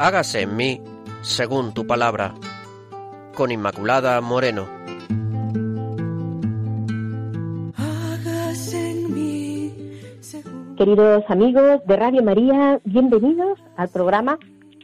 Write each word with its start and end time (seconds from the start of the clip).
hágase 0.00 0.40
en 0.40 0.56
mí 0.56 0.80
según 1.20 1.74
tu 1.74 1.86
palabra. 1.86 2.34
Con 3.36 3.52
Inmaculada 3.52 4.18
Moreno. 4.22 4.66
Queridos 10.78 11.24
amigos 11.28 11.82
de 11.86 11.96
Radio 11.96 12.22
María, 12.22 12.80
bienvenidos 12.84 13.58
al 13.76 13.90
programa 13.90 14.38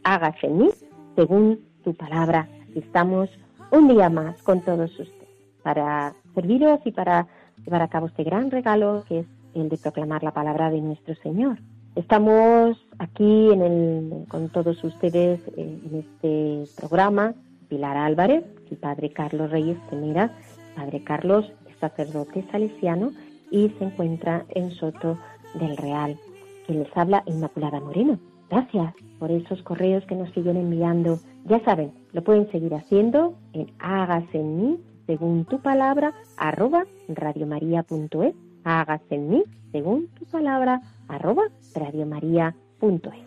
Hágase 0.05 0.49
en 0.49 0.59
mí 0.59 0.69
según 1.17 1.61
tu 1.83 1.95
palabra. 1.95 2.51
Estamos 2.75 3.31
un 3.71 3.89
día 3.89 4.11
más 4.11 4.43
con 4.43 4.61
todos 4.61 4.91
ustedes 4.91 5.17
para 5.63 6.13
serviros 6.35 6.81
y 6.85 6.93
para 6.93 7.27
llevar 7.65 7.81
a 7.81 7.89
cabo 7.89 8.09
este 8.09 8.23
gran 8.23 8.51
regalo 8.51 9.05
que 9.09 9.21
es 9.21 9.27
el 9.55 9.71
de 9.71 9.79
proclamar 9.79 10.23
la 10.23 10.35
palabra 10.35 10.69
de 10.71 10.83
nuestro 10.83 11.15
Señor. 11.23 11.57
Estamos 11.97 12.77
aquí 12.99 13.51
en 13.51 13.63
el, 13.63 14.27
con 14.29 14.51
todos 14.51 14.85
ustedes 14.85 15.41
eh, 15.57 15.81
en 15.83 15.99
este 16.01 16.71
programa, 16.79 17.33
Pilar 17.71 17.97
Álvarez, 17.97 18.45
y 18.71 18.75
Padre 18.75 19.11
Carlos 19.11 19.51
Reyes 19.51 19.79
Temera. 19.89 20.31
Padre 20.77 21.03
Carlos 21.03 21.51
es 21.71 21.75
sacerdote 21.79 22.45
salesiano 22.53 23.13
y 23.51 23.71
se 23.79 23.85
encuentra 23.85 24.45
en 24.51 24.73
Soto 24.73 25.19
del 25.59 25.75
Real. 25.79 26.19
Quien 26.67 26.81
les 26.81 26.95
habla, 26.95 27.23
Inmaculada 27.25 27.81
Moreno. 27.81 28.19
Gracias 28.51 28.93
por 29.19 29.31
esos 29.31 29.63
correos 29.63 30.05
que 30.05 30.17
nos 30.17 30.31
siguen 30.35 30.59
enviando. 30.59 31.19
Ya 31.47 31.65
saben, 31.65 31.93
lo 32.13 32.23
pueden 32.23 32.51
seguir 32.51 32.75
haciendo 32.75 33.35
en 33.55 33.73
hágase 33.79 34.39
en 34.39 34.57
mí, 34.61 34.79
según 35.07 35.47
tu 35.47 35.61
palabra, 35.63 36.13
arroba 36.37 36.85
radiomaria.es. 37.09 38.35
Hágase 38.65 39.15
en 39.15 39.31
mí, 39.31 39.45
según 39.73 40.09
tu 40.09 40.27
palabra, 40.27 40.83
arroba 41.09 41.45
radiomaria.es. 41.75 43.27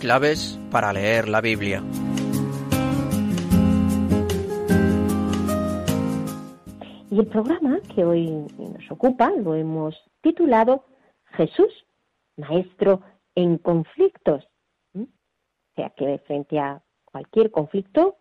Claves 0.00 0.58
para 0.70 0.92
leer 0.92 1.28
la 1.28 1.40
Biblia. 1.40 1.82
Y 7.10 7.18
el 7.18 7.26
programa 7.26 7.80
que 7.94 8.04
hoy 8.04 8.30
nos 8.58 8.90
ocupa 8.90 9.30
lo 9.30 9.54
hemos 9.54 9.96
titulado 10.20 10.84
Jesús, 11.32 11.86
Maestro 12.36 13.00
en 13.34 13.58
conflictos. 13.58 14.46
¿Mm? 14.92 15.02
O 15.02 15.74
sea 15.74 15.90
que 15.90 16.18
frente 16.26 16.58
a 16.58 16.82
cualquier 17.04 17.50
conflicto, 17.50 18.17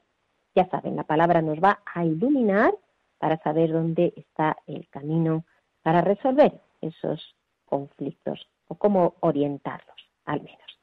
ya 0.58 0.68
saben, 0.70 0.96
la 0.96 1.04
palabra 1.04 1.44
nos 1.44 1.60
va 1.60 1.82
a 1.86 2.04
iluminar 2.04 2.74
para 3.20 3.38
saber 3.44 3.72
dónde 3.72 4.12
está 4.16 4.58
el 4.66 4.88
camino 4.90 5.46
para 5.84 6.02
resolver 6.02 6.52
esos 6.82 7.36
conflictos 7.66 8.48
o 8.68 8.74
cómo 8.74 9.14
orientarlos, 9.20 9.96
al 10.26 10.42
menos. 10.42 10.80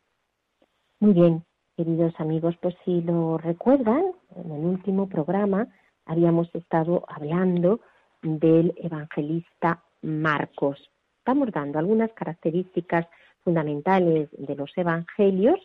Muy 1.01 1.13
bien, 1.13 1.45
queridos 1.77 2.15
amigos, 2.19 2.55
pues 2.63 2.77
si 2.85 3.03
lo 3.03 3.37
recuerdan, 3.37 4.13
en 4.37 4.53
el 4.53 4.65
último 4.65 5.09
programa 5.09 5.67
habíamos 6.07 6.55
estado 6.55 7.05
hablando 7.09 7.81
del 8.23 8.75
evangelista 8.77 9.83
Marcos. 10.03 10.79
Estamos 11.19 11.51
dando 11.51 11.81
algunas 11.81 12.13
características 12.13 13.09
fundamentales 13.43 14.29
de 14.39 14.55
los 14.55 14.71
evangelios 14.77 15.59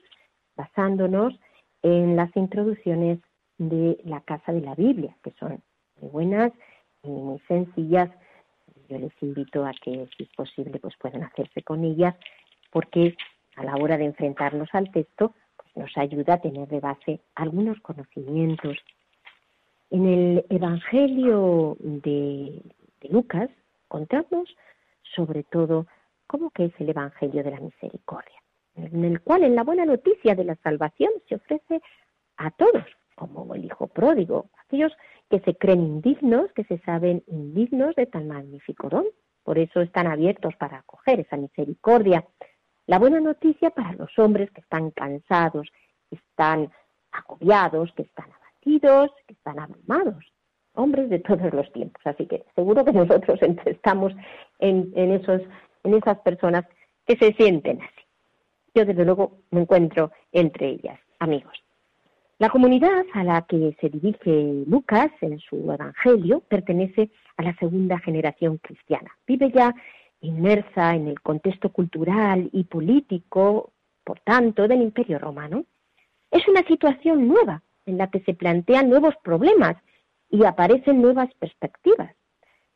basándonos 0.56 1.40
en 1.84 2.16
las 2.16 2.36
introducciones 2.36 3.20
de 3.60 4.00
la 4.06 4.22
Casa 4.22 4.52
de 4.52 4.62
la 4.62 4.74
Biblia, 4.74 5.16
que 5.22 5.32
son 5.40 5.62
muy 6.02 6.10
buenas 6.10 6.52
y 7.04 7.10
muy 7.10 7.40
sencillas. 7.48 8.10
Yo 8.88 8.98
les 8.98 9.12
invito 9.22 9.66
a 9.66 9.72
que, 9.84 10.08
si 10.18 10.24
es 10.24 10.30
posible, 10.36 10.80
pues 10.80 10.96
puedan 10.98 11.24
hacerse 11.24 11.62
con 11.62 11.84
ellas, 11.84 12.16
porque 12.72 13.16
a 13.58 13.64
la 13.64 13.76
hora 13.76 13.98
de 13.98 14.06
enfrentarnos 14.06 14.70
al 14.74 14.92
texto, 14.92 15.34
pues 15.58 15.76
nos 15.76 15.98
ayuda 15.98 16.36
a 16.36 16.42
tener 16.42 16.68
de 16.70 16.80
base 16.80 17.20
algunos 17.36 17.80
conocimientos. 17.82 18.78
En 19.92 20.08
el 20.08 20.46
Evangelio 20.50 21.76
de, 21.80 22.62
Lucas 23.10 23.50
contamos 23.88 24.56
sobre 25.16 25.44
todo 25.44 25.88
cómo 26.28 26.52
que 26.52 26.66
es 26.66 26.74
el 26.80 26.90
Evangelio 26.90 27.44
de 27.44 27.52
la 27.52 27.60
Misericordia, 27.60 28.42
en 28.76 29.04
el 29.04 29.20
cual 29.22 29.44
en 29.44 29.56
la 29.56 29.64
buena 29.64 29.86
noticia 29.86 30.36
de 30.36 30.46
la 30.46 30.56
salvación 30.58 31.12
se 31.28 31.36
ofrece 31.36 31.82
a 32.38 32.52
todos, 32.52 32.86
como 33.20 33.54
el 33.54 33.66
Hijo 33.66 33.88
pródigo, 33.88 34.50
aquellos 34.66 34.94
que 35.30 35.40
se 35.42 35.56
creen 35.56 35.82
indignos, 35.82 36.52
que 36.54 36.64
se 36.64 36.80
saben 36.80 37.24
indignos 37.28 37.96
de 37.96 38.06
tan 38.06 38.28
magnífico 38.28 38.90
don. 38.90 39.06
Por 39.44 39.60
eso 39.60 39.82
están 39.82 40.08
abiertos 40.08 40.56
para 40.56 40.78
acoger 40.78 41.20
esa 41.20 41.38
misericordia. 41.38 42.26
La 42.88 42.98
buena 42.98 43.20
noticia 43.20 43.70
para 43.72 43.94
los 43.94 44.18
hombres 44.18 44.50
que 44.52 44.62
están 44.62 44.92
cansados, 44.92 45.68
que 46.10 46.16
están 46.16 46.72
agobiados, 47.12 47.92
que 47.94 48.04
están 48.04 48.32
abatidos, 48.32 49.12
que 49.28 49.34
están 49.34 49.60
abrumados. 49.60 50.24
Hombres 50.74 51.10
de 51.10 51.20
todos 51.20 51.54
los 51.54 51.72
tiempos. 51.74 52.02
Así 52.06 52.26
que 52.26 52.46
seguro 52.56 52.86
que 52.86 52.94
nosotros 52.94 53.40
estamos 53.66 54.14
en, 54.60 54.92
en, 54.96 55.12
esos, 55.12 55.42
en 55.84 55.94
esas 55.94 56.20
personas 56.20 56.66
que 57.06 57.18
se 57.18 57.34
sienten 57.34 57.82
así. 57.82 58.06
Yo 58.74 58.86
desde 58.86 59.04
luego 59.04 59.42
me 59.52 59.62
encuentro 59.62 60.12
entre 60.32 60.70
ellas, 60.70 61.00
amigos. 61.20 61.54
La 62.40 62.50
comunidad 62.50 63.06
a 63.14 63.24
la 63.26 63.42
que 63.42 63.76
se 63.82 63.90
dirige 63.90 64.64
Lucas 64.66 65.12
en 65.20 65.40
su 65.40 65.58
Evangelio 65.74 66.40
pertenece 66.40 67.12
a 67.36 67.44
la 67.44 67.54
segunda 67.58 68.00
generación 68.00 68.60
cristiana. 68.60 69.12
Vive 69.28 69.52
ya 69.52 69.76
inmersa 70.22 70.96
en 70.96 71.10
el 71.10 71.20
contexto 71.20 71.68
cultural 71.68 72.50
y 72.54 72.64
político, 72.64 73.74
por 74.06 74.22
tanto, 74.22 74.70
del 74.70 74.82
Imperio 74.82 75.20
Romano. 75.20 75.66
Es 76.32 76.48
una 76.48 76.64
situación 76.64 77.28
nueva 77.28 77.62
en 77.86 77.98
la 77.98 78.10
que 78.10 78.22
se 78.22 78.34
plantean 78.34 78.90
nuevos 78.90 79.16
problemas 79.22 79.76
y 80.30 80.46
aparecen 80.46 81.02
nuevas 81.02 81.28
perspectivas. 81.40 82.16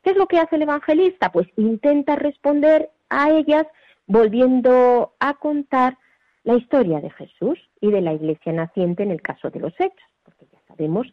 ¿Qué 0.02 0.10
es 0.10 0.16
lo 0.18 0.26
que 0.26 0.40
hace 0.40 0.56
el 0.56 0.62
evangelista? 0.62 1.32
Pues 1.32 1.48
intenta 1.56 2.16
responder 2.16 2.90
a 3.08 3.30
ellas 3.30 3.66
volviendo 4.06 5.14
a 5.20 5.32
contar 5.38 5.96
la 6.44 6.56
historia 6.56 7.00
de 7.00 7.10
Jesús 7.10 7.58
y 7.80 7.90
de 7.90 8.00
la 8.00 8.12
iglesia 8.12 8.52
naciente 8.52 9.02
en 9.02 9.10
el 9.10 9.22
caso 9.22 9.50
de 9.50 9.60
los 9.60 9.72
hechos, 9.80 10.08
porque 10.22 10.46
ya 10.52 10.60
sabemos 10.68 11.06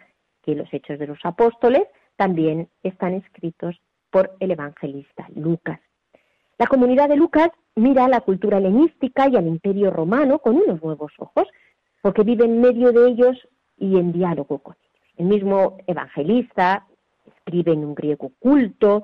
que 0.44 0.56
los 0.56 0.72
hechos 0.74 1.00
de 1.00 1.08
los 1.08 1.20
apóstoles 1.24 1.84
también 2.18 2.70
están 2.84 3.14
escritos 3.14 3.82
por 4.10 4.36
el 4.40 4.52
evangelista 4.52 5.28
Lucas. 5.36 5.80
La 6.58 6.68
comunidad 6.68 7.10
de 7.10 7.16
Lucas 7.16 7.50
mira 7.76 8.06
a 8.06 8.10
la 8.10 8.22
cultura 8.22 8.58
helenística 8.58 9.28
y 9.30 9.38
al 9.38 9.48
imperio 9.48 9.90
romano 9.90 10.40
con 10.40 10.58
unos 10.58 10.84
nuevos 10.84 11.14
ojos, 11.18 11.48
porque 12.02 12.24
vive 12.24 12.46
en 12.46 12.60
medio 12.60 12.92
de 12.92 13.10
ellos 13.10 13.48
y 13.78 13.98
en 13.98 14.12
diálogo 14.12 14.60
con 14.60 14.76
ellos. 14.76 15.08
El 15.18 15.26
mismo 15.28 15.78
evangelista 15.88 16.88
escribe 17.26 17.74
en 17.74 17.86
un 17.86 17.96
griego 17.96 18.32
culto, 18.40 19.04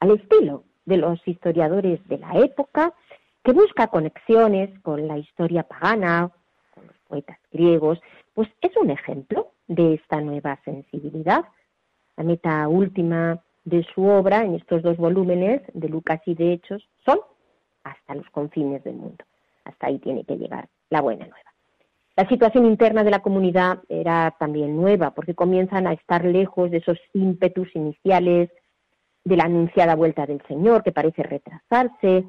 al 0.00 0.12
estilo 0.12 0.64
de 0.84 0.98
los 0.98 1.26
historiadores 1.26 2.06
de 2.08 2.18
la 2.18 2.38
época, 2.38 2.94
que 3.46 3.52
busca 3.52 3.86
conexiones 3.86 4.76
con 4.80 5.06
la 5.06 5.18
historia 5.18 5.62
pagana, 5.62 6.32
con 6.74 6.84
los 6.84 6.96
poetas 7.06 7.38
griegos, 7.52 8.00
pues 8.34 8.48
es 8.60 8.76
un 8.76 8.90
ejemplo 8.90 9.52
de 9.68 9.94
esta 9.94 10.20
nueva 10.20 10.58
sensibilidad. 10.64 11.44
La 12.16 12.24
meta 12.24 12.66
última 12.66 13.40
de 13.64 13.86
su 13.94 14.04
obra 14.04 14.42
en 14.42 14.56
estos 14.56 14.82
dos 14.82 14.96
volúmenes 14.96 15.62
de 15.74 15.88
Lucas 15.88 16.20
y 16.26 16.34
de 16.34 16.54
Hechos 16.54 16.88
son 17.04 17.20
hasta 17.84 18.16
los 18.16 18.28
confines 18.30 18.82
del 18.82 18.96
mundo. 18.96 19.24
Hasta 19.64 19.86
ahí 19.86 20.00
tiene 20.00 20.24
que 20.24 20.36
llegar 20.36 20.68
la 20.90 21.00
buena 21.00 21.26
nueva. 21.28 21.52
La 22.16 22.28
situación 22.28 22.66
interna 22.66 23.04
de 23.04 23.12
la 23.12 23.22
comunidad 23.22 23.78
era 23.88 24.34
también 24.40 24.74
nueva 24.74 25.12
porque 25.12 25.36
comienzan 25.36 25.86
a 25.86 25.92
estar 25.92 26.24
lejos 26.24 26.72
de 26.72 26.78
esos 26.78 26.98
ímpetus 27.12 27.68
iniciales 27.76 28.50
de 29.22 29.36
la 29.36 29.44
anunciada 29.44 29.94
vuelta 29.94 30.26
del 30.26 30.42
Señor 30.48 30.82
que 30.82 30.90
parece 30.90 31.22
retrasarse, 31.22 32.24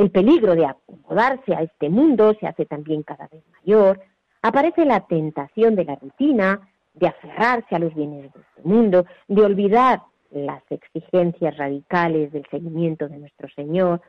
el 0.00 0.10
peligro 0.10 0.54
de 0.54 0.64
acomodarse 0.64 1.54
a 1.54 1.62
este 1.62 1.90
mundo 1.90 2.34
se 2.40 2.46
hace 2.46 2.64
también 2.64 3.02
cada 3.02 3.28
vez 3.28 3.44
mayor. 3.60 4.00
Aparece 4.40 4.86
la 4.86 5.06
tentación 5.06 5.76
de 5.76 5.84
la 5.84 5.96
rutina, 5.96 6.68
de 6.94 7.08
aferrarse 7.08 7.76
a 7.76 7.78
los 7.78 7.94
bienes 7.94 8.32
de 8.32 8.40
este 8.40 8.62
mundo, 8.64 9.04
de 9.28 9.42
olvidar 9.42 10.00
las 10.30 10.62
exigencias 10.70 11.54
radicales 11.58 12.32
del 12.32 12.46
seguimiento 12.50 13.08
de 13.08 13.18
nuestro 13.18 13.48
Señor. 13.50 14.00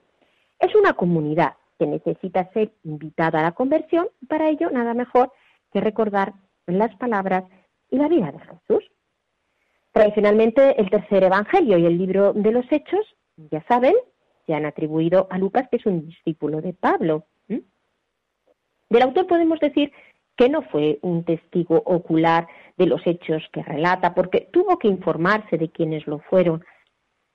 Es 0.60 0.74
una 0.76 0.94
comunidad 0.94 1.56
que 1.78 1.88
necesita 1.88 2.50
ser 2.54 2.72
invitada 2.84 3.40
a 3.40 3.44
la 3.44 3.52
conversión 3.52 4.08
y 4.22 4.28
para 4.28 4.50
ello 4.50 4.70
nada 4.72 4.94
mejor 4.94 5.34
que 5.74 5.82
recordar 5.82 6.34
las 6.68 6.96
palabras 6.96 7.44
y 7.90 7.98
la 7.98 8.08
vida 8.08 8.32
de 8.32 8.40
Jesús. 8.40 8.90
Tradicionalmente 9.92 10.80
el 10.80 10.90
tercer 10.90 11.26
evangelio 11.26 11.78
y 11.78 11.86
el 11.86 11.98
libro 11.98 12.32
de 12.32 12.52
los 12.52 12.66
hechos, 12.72 13.06
ya 13.36 13.62
saben, 13.68 13.96
se 14.52 14.56
han 14.56 14.66
atribuido 14.66 15.28
a 15.30 15.38
Lucas, 15.38 15.70
que 15.70 15.78
es 15.78 15.86
un 15.86 16.06
discípulo 16.06 16.60
de 16.60 16.74
Pablo. 16.74 17.24
Del 17.48 19.02
autor 19.02 19.26
podemos 19.26 19.62
decir 19.62 19.94
que 20.36 20.50
no 20.50 20.62
fue 20.64 21.00
un 21.04 21.24
testigo 21.24 21.82
ocular 21.86 22.50
de 22.76 22.88
los 22.88 23.02
hechos 23.08 23.42
que 23.54 23.64
relata, 23.64 24.14
porque 24.14 24.50
tuvo 24.52 24.78
que 24.78 24.90
informarse 24.90 25.58
de 25.58 25.70
quienes 25.70 26.06
lo 26.06 26.20
fueron. 26.20 26.66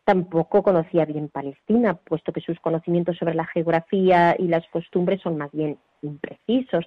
Tampoco 0.05 0.63
conocía 0.63 1.07
bien 1.07 1.31
Palestina, 1.31 1.95
puesto 1.95 2.35
que 2.35 2.43
sus 2.43 2.61
conocimientos 2.61 3.17
sobre 3.17 3.35
la 3.35 3.47
geografía 3.47 4.37
y 4.39 4.49
las 4.49 4.69
costumbres 4.69 5.23
son 5.23 5.39
más 5.39 5.51
bien 5.53 5.79
imprecisos. 6.03 6.85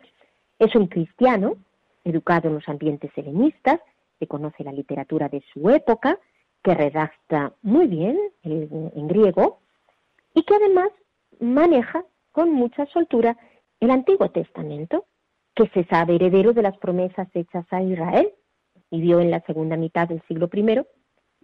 Es 0.60 0.76
un 0.76 0.86
cristiano, 0.86 1.56
educado 2.04 2.50
en 2.50 2.54
los 2.54 2.70
ambientes 2.70 3.10
helenistas, 3.16 3.80
que 4.20 4.28
conoce 4.28 4.64
la 4.64 4.74
literatura 4.74 5.28
de 5.28 5.42
su 5.52 5.72
época, 5.72 6.20
que 6.62 6.76
redacta 6.76 7.54
muy 7.64 7.88
bien 7.88 8.20
en 8.44 9.08
griego 9.08 9.62
y 10.34 10.44
que 10.44 10.56
además 10.56 10.90
maneja 11.40 12.04
con 12.32 12.52
mucha 12.52 12.86
soltura 12.88 13.38
el 13.80 13.92
Antiguo 13.92 14.30
Testamento, 14.32 15.06
que 15.56 15.68
se 15.70 15.86
sabe 15.86 16.16
heredero 16.16 16.54
de 16.54 16.62
las 16.62 16.78
promesas 16.78 17.28
hechas 17.34 17.66
a 17.72 17.82
Israel, 17.82 18.34
vivió 18.92 19.20
en 19.20 19.32
la 19.32 19.42
segunda 19.42 19.78
mitad 19.78 20.08
del 20.08 20.22
siglo 20.28 20.50
I, 20.52 20.82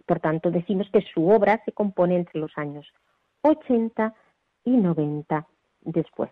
por 0.06 0.20
tanto 0.20 0.50
decimos 0.50 0.88
que 0.92 1.02
su 1.02 1.28
obra 1.28 1.62
se 1.64 1.72
compone 1.72 2.16
entre 2.16 2.40
los 2.40 2.52
años 2.56 2.86
80 3.42 4.14
y 4.64 4.70
90 4.70 5.46
después 5.82 6.30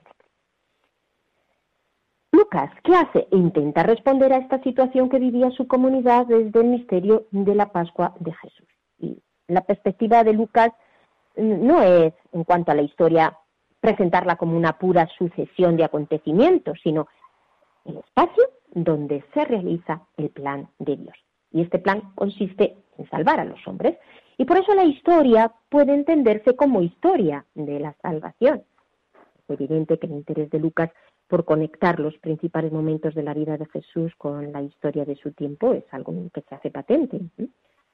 Lucas, 2.34 2.68
¿qué 2.82 2.96
hace? 2.96 3.28
Intenta 3.30 3.84
responder 3.84 4.32
a 4.32 4.38
esta 4.38 4.60
situación 4.64 5.08
que 5.08 5.20
vivía 5.20 5.52
su 5.52 5.68
comunidad 5.68 6.26
desde 6.26 6.60
el 6.60 6.66
misterio 6.66 7.28
de 7.30 7.54
la 7.54 7.70
Pascua 7.70 8.16
de 8.18 8.32
Jesús. 8.32 8.66
Y 8.98 9.22
la 9.46 9.60
perspectiva 9.60 10.24
de 10.24 10.32
Lucas 10.32 10.72
no 11.36 11.82
es, 11.82 12.12
en 12.32 12.44
cuanto 12.44 12.72
a 12.72 12.74
la 12.74 12.82
historia, 12.82 13.36
presentarla 13.80 14.36
como 14.36 14.56
una 14.56 14.78
pura 14.78 15.08
sucesión 15.18 15.76
de 15.76 15.84
acontecimientos, 15.84 16.78
sino 16.82 17.06
el 17.84 17.98
espacio 17.98 18.44
donde 18.70 19.24
se 19.34 19.44
realiza 19.44 20.02
el 20.16 20.30
plan 20.30 20.68
de 20.78 20.96
Dios. 20.96 21.16
Y 21.52 21.62
este 21.62 21.78
plan 21.78 22.12
consiste 22.14 22.76
en 22.98 23.08
salvar 23.10 23.40
a 23.40 23.44
los 23.44 23.66
hombres. 23.68 23.98
Y 24.36 24.44
por 24.44 24.58
eso 24.58 24.74
la 24.74 24.84
historia 24.84 25.52
puede 25.68 25.94
entenderse 25.94 26.56
como 26.56 26.82
historia 26.82 27.44
de 27.54 27.78
la 27.78 27.94
salvación. 28.02 28.64
Es 29.14 29.60
evidente 29.60 29.98
que 29.98 30.06
el 30.06 30.12
interés 30.12 30.50
de 30.50 30.58
Lucas 30.58 30.90
por 31.28 31.44
conectar 31.44 32.00
los 32.00 32.16
principales 32.18 32.72
momentos 32.72 33.14
de 33.14 33.22
la 33.22 33.34
vida 33.34 33.56
de 33.56 33.66
Jesús 33.66 34.12
con 34.16 34.52
la 34.52 34.62
historia 34.62 35.04
de 35.04 35.16
su 35.16 35.32
tiempo 35.32 35.72
es 35.72 35.84
algo 35.90 36.12
que 36.32 36.42
se 36.42 36.54
hace 36.54 36.70
patente. 36.70 37.20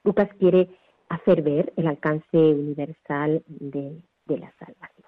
Lucas 0.04 0.28
quiere 0.38 0.68
hacer 1.10 1.42
ver 1.42 1.72
el 1.76 1.86
alcance 1.86 2.36
universal 2.36 3.42
de 3.46 4.02
la 4.26 4.52
salvación. 4.58 5.06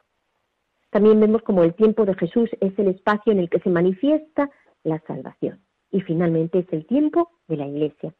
También 0.90 1.19
vemos 1.20 1.40
como 1.43 1.62
el 1.62 1.75
tiempo 1.75 2.04
de 2.04 2.14
Jesús 2.14 2.50
es 2.60 2.78
el 2.78 2.88
espacio 2.88 3.32
en 3.32 3.38
el 3.38 3.49
que 3.49 3.60
se 3.60 3.70
manifiesta 3.70 4.50
la 4.82 5.00
salvación. 5.06 5.64
Y 5.90 6.02
finalmente 6.02 6.58
es 6.58 6.72
el 6.72 6.87
tiempo 6.87 7.31
de 7.49 7.56
la 7.56 7.66
iglesia. 7.66 8.14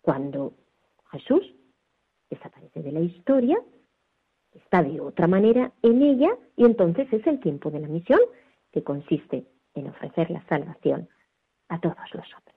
Cuando 0.00 0.54
Jesús 1.12 1.54
desaparece 2.28 2.82
de 2.82 2.90
la 2.90 3.00
historia, 3.00 3.56
está 4.52 4.82
de 4.82 5.00
otra 5.00 5.28
manera 5.28 5.72
en 5.82 6.02
ella 6.02 6.36
y 6.56 6.64
entonces 6.64 7.06
es 7.12 7.24
el 7.26 7.38
tiempo 7.38 7.70
de 7.70 7.80
la 7.80 7.88
misión 7.88 8.20
que 8.72 8.82
consiste 8.82 9.46
en 9.74 9.88
ofrecer 9.88 10.28
la 10.30 10.44
salvación 10.48 11.08
a 11.68 11.80
todos 11.80 12.14
los 12.14 12.24
hombres. 12.34 12.56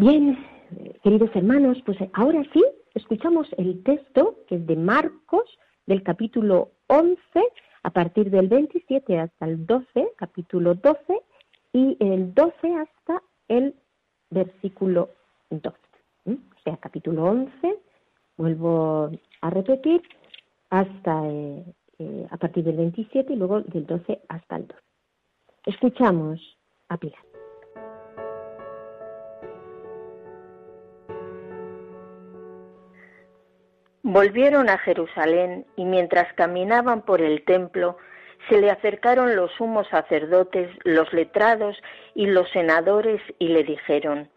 Bien, 0.00 0.38
queridos 1.02 1.30
hermanos, 1.34 1.76
pues 1.84 1.98
ahora 2.12 2.44
sí, 2.52 2.64
escuchamos 2.94 3.48
el 3.56 3.82
texto 3.82 4.36
que 4.46 4.54
es 4.54 4.64
de 4.64 4.76
Marcos, 4.76 5.58
del 5.86 6.04
capítulo 6.04 6.70
11, 6.86 7.18
a 7.82 7.90
partir 7.90 8.30
del 8.30 8.46
27 8.46 9.18
hasta 9.18 9.46
el 9.46 9.66
12, 9.66 10.12
capítulo 10.16 10.76
12, 10.76 11.20
y 11.72 11.96
el 11.98 12.32
12 12.32 12.74
hasta 12.76 13.24
el 13.48 13.74
versículo 14.30 15.10
12. 15.50 15.76
O 16.26 16.60
sea, 16.62 16.76
capítulo 16.76 17.24
11, 17.24 17.80
vuelvo 18.36 19.10
a 19.40 19.50
repetir, 19.50 20.00
hasta 20.70 21.28
eh, 21.28 21.64
eh, 21.98 22.26
a 22.30 22.36
partir 22.36 22.62
del 22.62 22.76
27 22.76 23.32
y 23.32 23.36
luego 23.36 23.62
del 23.62 23.84
12 23.84 24.20
hasta 24.28 24.58
el 24.58 24.68
12. 24.68 24.80
Escuchamos 25.66 26.56
a 26.88 26.96
Pilar. 26.98 27.27
Volvieron 34.10 34.70
a 34.70 34.78
Jerusalén 34.78 35.66
y 35.76 35.84
mientras 35.84 36.32
caminaban 36.32 37.02
por 37.02 37.20
el 37.20 37.44
templo, 37.44 37.98
se 38.48 38.58
le 38.58 38.70
acercaron 38.70 39.36
los 39.36 39.52
sumos 39.52 39.86
sacerdotes, 39.88 40.70
los 40.84 41.12
letrados 41.12 41.76
y 42.14 42.24
los 42.24 42.48
senadores 42.52 43.20
y 43.38 43.48
le 43.48 43.64
dijeron, 43.64 44.30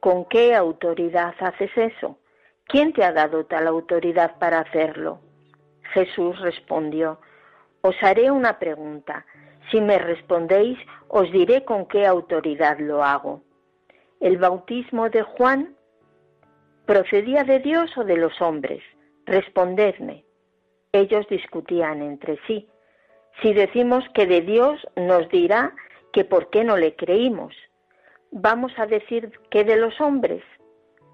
¿con 0.00 0.26
qué 0.26 0.54
autoridad 0.54 1.34
haces 1.40 1.70
eso? 1.78 2.18
¿Quién 2.66 2.92
te 2.92 3.02
ha 3.02 3.12
dado 3.12 3.46
tal 3.46 3.68
autoridad 3.68 4.38
para 4.38 4.58
hacerlo? 4.58 5.20
Jesús 5.94 6.38
respondió, 6.40 7.20
Os 7.80 7.96
haré 8.02 8.30
una 8.30 8.58
pregunta. 8.58 9.24
Si 9.70 9.80
me 9.80 9.96
respondéis, 9.96 10.78
os 11.08 11.32
diré 11.32 11.64
con 11.64 11.86
qué 11.86 12.06
autoridad 12.06 12.78
lo 12.78 13.02
hago. 13.02 13.40
¿El 14.20 14.36
bautismo 14.36 15.08
de 15.08 15.22
Juan 15.22 15.74
procedía 16.90 17.44
de 17.44 17.60
Dios 17.60 17.96
o 17.96 18.02
de 18.02 18.16
los 18.16 18.42
hombres? 18.42 18.82
Respondedme. 19.24 20.24
Ellos 20.90 21.24
discutían 21.28 22.02
entre 22.02 22.36
sí. 22.48 22.68
Si 23.40 23.54
decimos 23.54 24.02
que 24.12 24.26
de 24.26 24.40
Dios, 24.40 24.84
nos 24.96 25.28
dirá 25.28 25.72
que 26.12 26.24
por 26.24 26.50
qué 26.50 26.64
no 26.64 26.76
le 26.76 26.96
creímos. 26.96 27.54
¿Vamos 28.32 28.72
a 28.76 28.86
decir 28.86 29.30
que 29.50 29.62
de 29.62 29.76
los 29.76 30.00
hombres? 30.00 30.42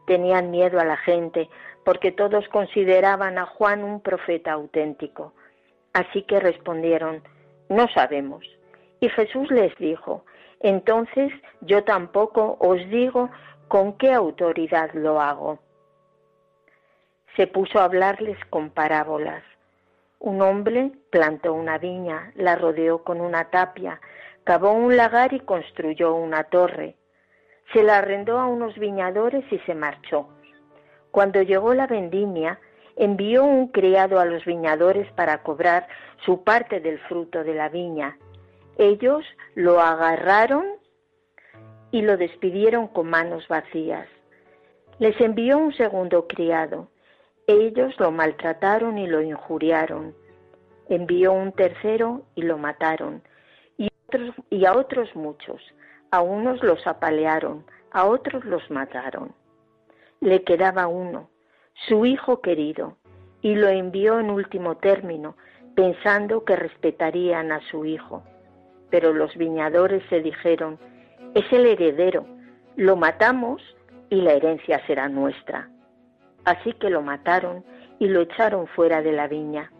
Tenían 0.06 0.50
miedo 0.50 0.80
a 0.80 0.86
la 0.86 0.96
gente, 0.96 1.50
porque 1.84 2.10
todos 2.10 2.48
consideraban 2.48 3.36
a 3.36 3.44
Juan 3.44 3.84
un 3.84 4.00
profeta 4.00 4.52
auténtico. 4.52 5.34
Así 5.92 6.22
que 6.22 6.40
respondieron, 6.40 7.22
no 7.68 7.86
sabemos. 7.88 8.46
Y 9.00 9.10
Jesús 9.10 9.50
les 9.50 9.76
dijo, 9.76 10.24
entonces 10.60 11.30
yo 11.60 11.84
tampoco 11.84 12.56
os 12.60 12.78
digo 12.88 13.28
con 13.68 13.98
qué 13.98 14.14
autoridad 14.14 14.90
lo 14.94 15.20
hago. 15.20 15.65
Se 17.36 17.46
puso 17.46 17.78
a 17.78 17.84
hablarles 17.84 18.38
con 18.48 18.70
parábolas. 18.70 19.42
Un 20.18 20.40
hombre 20.40 20.92
plantó 21.10 21.52
una 21.52 21.76
viña, 21.76 22.32
la 22.34 22.56
rodeó 22.56 23.04
con 23.04 23.20
una 23.20 23.50
tapia, 23.50 24.00
cavó 24.44 24.72
un 24.72 24.96
lagar 24.96 25.34
y 25.34 25.40
construyó 25.40 26.14
una 26.14 26.44
torre. 26.44 26.96
Se 27.74 27.82
la 27.82 27.98
arrendó 27.98 28.38
a 28.38 28.46
unos 28.46 28.78
viñadores 28.78 29.44
y 29.52 29.58
se 29.60 29.74
marchó. 29.74 30.28
Cuando 31.10 31.42
llegó 31.42 31.74
la 31.74 31.86
vendimia, 31.86 32.58
envió 32.96 33.44
un 33.44 33.68
criado 33.68 34.18
a 34.18 34.24
los 34.24 34.44
viñadores 34.46 35.10
para 35.12 35.42
cobrar 35.42 35.86
su 36.24 36.42
parte 36.42 36.80
del 36.80 36.98
fruto 37.00 37.44
de 37.44 37.54
la 37.54 37.68
viña. 37.68 38.16
Ellos 38.78 39.24
lo 39.54 39.80
agarraron 39.80 40.64
y 41.90 42.00
lo 42.00 42.16
despidieron 42.16 42.88
con 42.88 43.10
manos 43.10 43.46
vacías. 43.48 44.08
Les 44.98 45.20
envió 45.20 45.58
un 45.58 45.74
segundo 45.74 46.26
criado. 46.26 46.88
Ellos 47.46 47.94
lo 47.98 48.10
maltrataron 48.10 48.98
y 48.98 49.06
lo 49.06 49.22
injuriaron. 49.22 50.14
Envió 50.88 51.32
un 51.32 51.52
tercero 51.52 52.22
y 52.34 52.42
lo 52.42 52.58
mataron. 52.58 53.22
Y, 53.78 53.88
y 54.50 54.64
a 54.64 54.76
otros 54.76 55.14
muchos. 55.14 55.62
A 56.10 56.20
unos 56.20 56.62
los 56.62 56.86
apalearon, 56.86 57.64
a 57.90 58.06
otros 58.06 58.44
los 58.44 58.70
mataron 58.70 59.34
le 60.20 60.42
quedaba 60.42 60.86
uno, 60.86 61.28
su 61.88 62.06
hijo 62.06 62.40
querido, 62.40 62.96
y 63.42 63.54
lo 63.54 63.68
envió 63.68 64.18
en 64.18 64.30
último 64.30 64.76
término, 64.76 65.36
pensando 65.74 66.44
que 66.44 66.56
respetarían 66.56 67.52
a 67.52 67.60
su 67.70 67.84
hijo. 67.84 68.22
Pero 68.90 69.12
los 69.12 69.36
viñadores 69.36 70.02
se 70.08 70.22
dijeron, 70.22 70.78
es 71.34 71.44
el 71.52 71.66
heredero, 71.66 72.26
lo 72.76 72.96
matamos 72.96 73.62
y 74.08 74.22
la 74.22 74.32
herencia 74.32 74.84
será 74.86 75.08
nuestra. 75.08 75.68
Así 76.46 76.72
que 76.74 76.90
lo 76.90 77.02
mataron 77.02 77.64
y 77.98 78.06
lo 78.06 78.20
echaron 78.20 78.68
fuera 78.68 79.02
de 79.02 79.10
la 79.10 79.26
viña. 79.26 79.72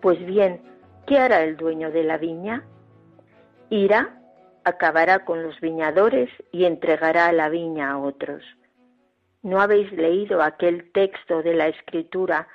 Pues 0.00 0.24
bien, 0.24 0.62
¿qué 1.04 1.18
hará 1.18 1.42
el 1.42 1.56
dueño 1.56 1.90
de 1.90 2.04
la 2.04 2.16
viña? 2.16 2.62
Irá, 3.70 4.22
acabará 4.62 5.24
con 5.24 5.42
los 5.42 5.60
viñadores 5.60 6.30
y 6.52 6.64
entregará 6.64 7.32
la 7.32 7.48
viña 7.48 7.90
a 7.90 7.98
otros. 7.98 8.44
¿No 9.42 9.60
habéis 9.60 9.90
leído 9.90 10.42
aquel 10.42 10.92
texto 10.92 11.42
de 11.42 11.54
la 11.54 11.66
Escritura? 11.66 12.46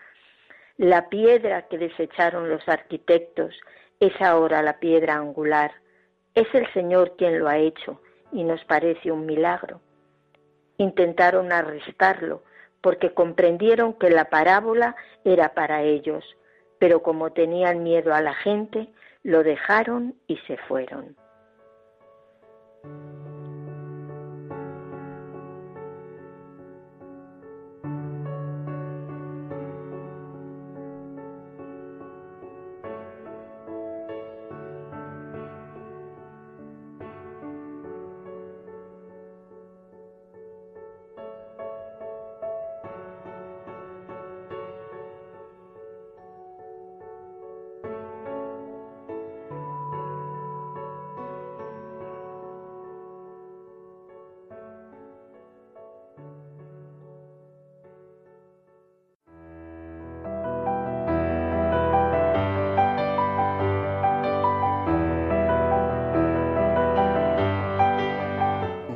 La 0.77 1.09
piedra 1.09 1.63
que 1.63 1.77
desecharon 1.77 2.49
los 2.49 2.65
arquitectos 2.69 3.53
es 3.99 4.13
ahora 4.21 4.61
la 4.61 4.79
piedra 4.79 5.15
angular. 5.15 5.73
Es 6.35 6.47
el 6.53 6.71
Señor 6.71 7.17
quien 7.17 7.39
lo 7.39 7.49
ha 7.49 7.57
hecho 7.57 8.01
y 8.31 8.45
nos 8.45 8.63
parece 8.63 9.11
un 9.11 9.25
milagro. 9.25 9.81
Intentaron 10.77 11.51
arrestarlo 11.51 12.41
porque 12.85 13.15
comprendieron 13.15 13.93
que 13.93 14.11
la 14.11 14.25
parábola 14.25 14.95
era 15.23 15.55
para 15.55 15.81
ellos, 15.81 16.23
pero 16.77 17.01
como 17.01 17.31
tenían 17.31 17.81
miedo 17.81 18.13
a 18.13 18.21
la 18.21 18.35
gente, 18.35 18.89
lo 19.23 19.41
dejaron 19.41 20.13
y 20.27 20.37
se 20.45 20.55
fueron. 20.57 21.15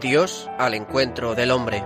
Dios 0.09 0.49
al 0.57 0.73
encuentro 0.73 1.35
del 1.35 1.51
hombre. 1.51 1.83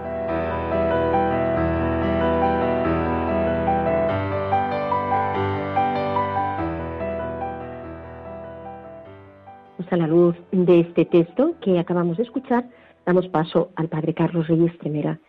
Pues 9.76 9.92
a 9.92 9.98
la 9.98 10.08
luz 10.08 10.38
de 10.54 10.80
este 10.80 11.04
texto 11.04 11.56
que 11.60 11.78
acabamos 11.78 12.16
de 12.16 12.24
escuchar, 12.24 12.64
damos 13.06 13.28
paso 13.28 13.72
al 13.76 13.90
Padre 13.90 14.14
Carlos 14.14 14.48
Reyes 14.48 14.72
Tremera. 14.80 15.20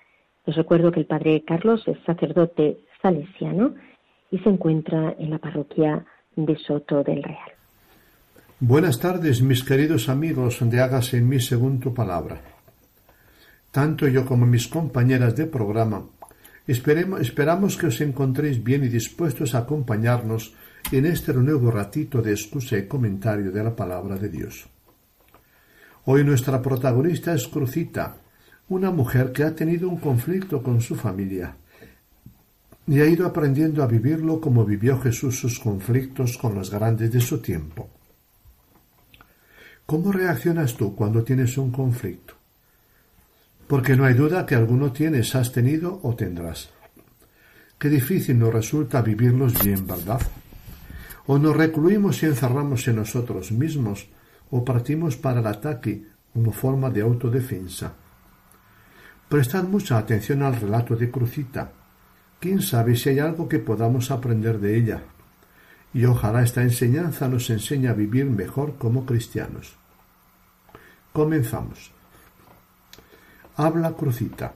Les 0.46 0.54
recuerdo 0.54 0.92
que 0.92 1.00
el 1.00 1.06
Padre 1.06 1.42
Carlos 1.44 1.82
es 1.88 1.98
sacerdote 2.06 2.78
salesiano 3.02 3.74
y 4.30 4.38
se 4.38 4.50
encuentra 4.50 5.16
en 5.18 5.30
la 5.30 5.38
parroquia 5.38 6.04
de 6.36 6.56
Soto 6.58 7.02
del 7.02 7.24
Real. 7.24 7.50
Buenas 8.60 9.00
tardes, 9.00 9.42
mis 9.42 9.64
queridos 9.64 10.08
amigos 10.08 10.60
de 10.60 10.80
Hágase 10.80 11.18
en 11.18 11.28
mí 11.28 11.40
según 11.40 11.80
tu 11.80 11.92
palabra. 11.92 12.53
Tanto 13.74 14.06
yo 14.06 14.24
como 14.24 14.46
mis 14.46 14.68
compañeras 14.68 15.34
de 15.34 15.46
programa 15.46 16.06
esperamos 16.64 17.76
que 17.76 17.88
os 17.88 18.00
encontréis 18.00 18.62
bien 18.62 18.84
y 18.84 18.88
dispuestos 18.88 19.52
a 19.52 19.66
acompañarnos 19.66 20.54
en 20.92 21.06
este 21.06 21.34
nuevo 21.34 21.72
ratito 21.72 22.22
de 22.22 22.30
excusa 22.30 22.78
y 22.78 22.86
comentario 22.86 23.50
de 23.50 23.64
la 23.64 23.74
palabra 23.74 24.14
de 24.14 24.28
Dios. 24.28 24.68
Hoy 26.04 26.22
nuestra 26.22 26.62
protagonista 26.62 27.34
es 27.34 27.48
Crucita, 27.48 28.14
una 28.68 28.92
mujer 28.92 29.32
que 29.32 29.42
ha 29.42 29.56
tenido 29.56 29.88
un 29.88 29.96
conflicto 29.96 30.62
con 30.62 30.80
su 30.80 30.94
familia 30.94 31.56
y 32.86 33.00
ha 33.00 33.06
ido 33.06 33.26
aprendiendo 33.26 33.82
a 33.82 33.88
vivirlo 33.88 34.40
como 34.40 34.64
vivió 34.64 35.00
Jesús 35.00 35.40
sus 35.40 35.58
conflictos 35.58 36.38
con 36.38 36.54
los 36.54 36.70
grandes 36.70 37.10
de 37.10 37.20
su 37.20 37.38
tiempo. 37.38 37.90
¿Cómo 39.84 40.12
reaccionas 40.12 40.76
tú 40.76 40.94
cuando 40.94 41.24
tienes 41.24 41.58
un 41.58 41.72
conflicto? 41.72 42.43
Porque 43.66 43.96
no 43.96 44.04
hay 44.04 44.14
duda 44.14 44.46
que 44.46 44.54
alguno 44.54 44.92
tienes, 44.92 45.34
has 45.34 45.52
tenido 45.52 46.00
o 46.02 46.14
tendrás. 46.14 46.70
Qué 47.78 47.88
difícil 47.88 48.38
nos 48.38 48.52
resulta 48.52 49.02
vivirlos 49.02 49.62
bien, 49.62 49.86
¿verdad? 49.86 50.20
O 51.26 51.38
nos 51.38 51.56
recluimos 51.56 52.22
y 52.22 52.26
encerramos 52.26 52.86
en 52.88 52.96
nosotros 52.96 53.52
mismos, 53.52 54.08
o 54.50 54.64
partimos 54.64 55.16
para 55.16 55.40
el 55.40 55.46
ataque 55.46 56.04
como 56.32 56.52
forma 56.52 56.90
de 56.90 57.02
autodefensa. 57.02 57.94
Prestad 59.28 59.64
mucha 59.64 59.98
atención 59.98 60.42
al 60.42 60.60
relato 60.60 60.96
de 60.96 61.10
Crucita. 61.10 61.72
Quién 62.38 62.60
sabe 62.60 62.94
si 62.94 63.08
hay 63.08 63.18
algo 63.20 63.48
que 63.48 63.58
podamos 63.58 64.10
aprender 64.10 64.58
de 64.60 64.76
ella. 64.76 65.02
Y 65.94 66.04
ojalá 66.04 66.42
esta 66.42 66.62
enseñanza 66.62 67.28
nos 67.28 67.48
enseñe 67.50 67.88
a 67.88 67.94
vivir 67.94 68.26
mejor 68.26 68.76
como 68.76 69.06
cristianos. 69.06 69.76
Comenzamos. 71.12 71.92
Habla 73.56 73.92
Crucita. 73.92 74.52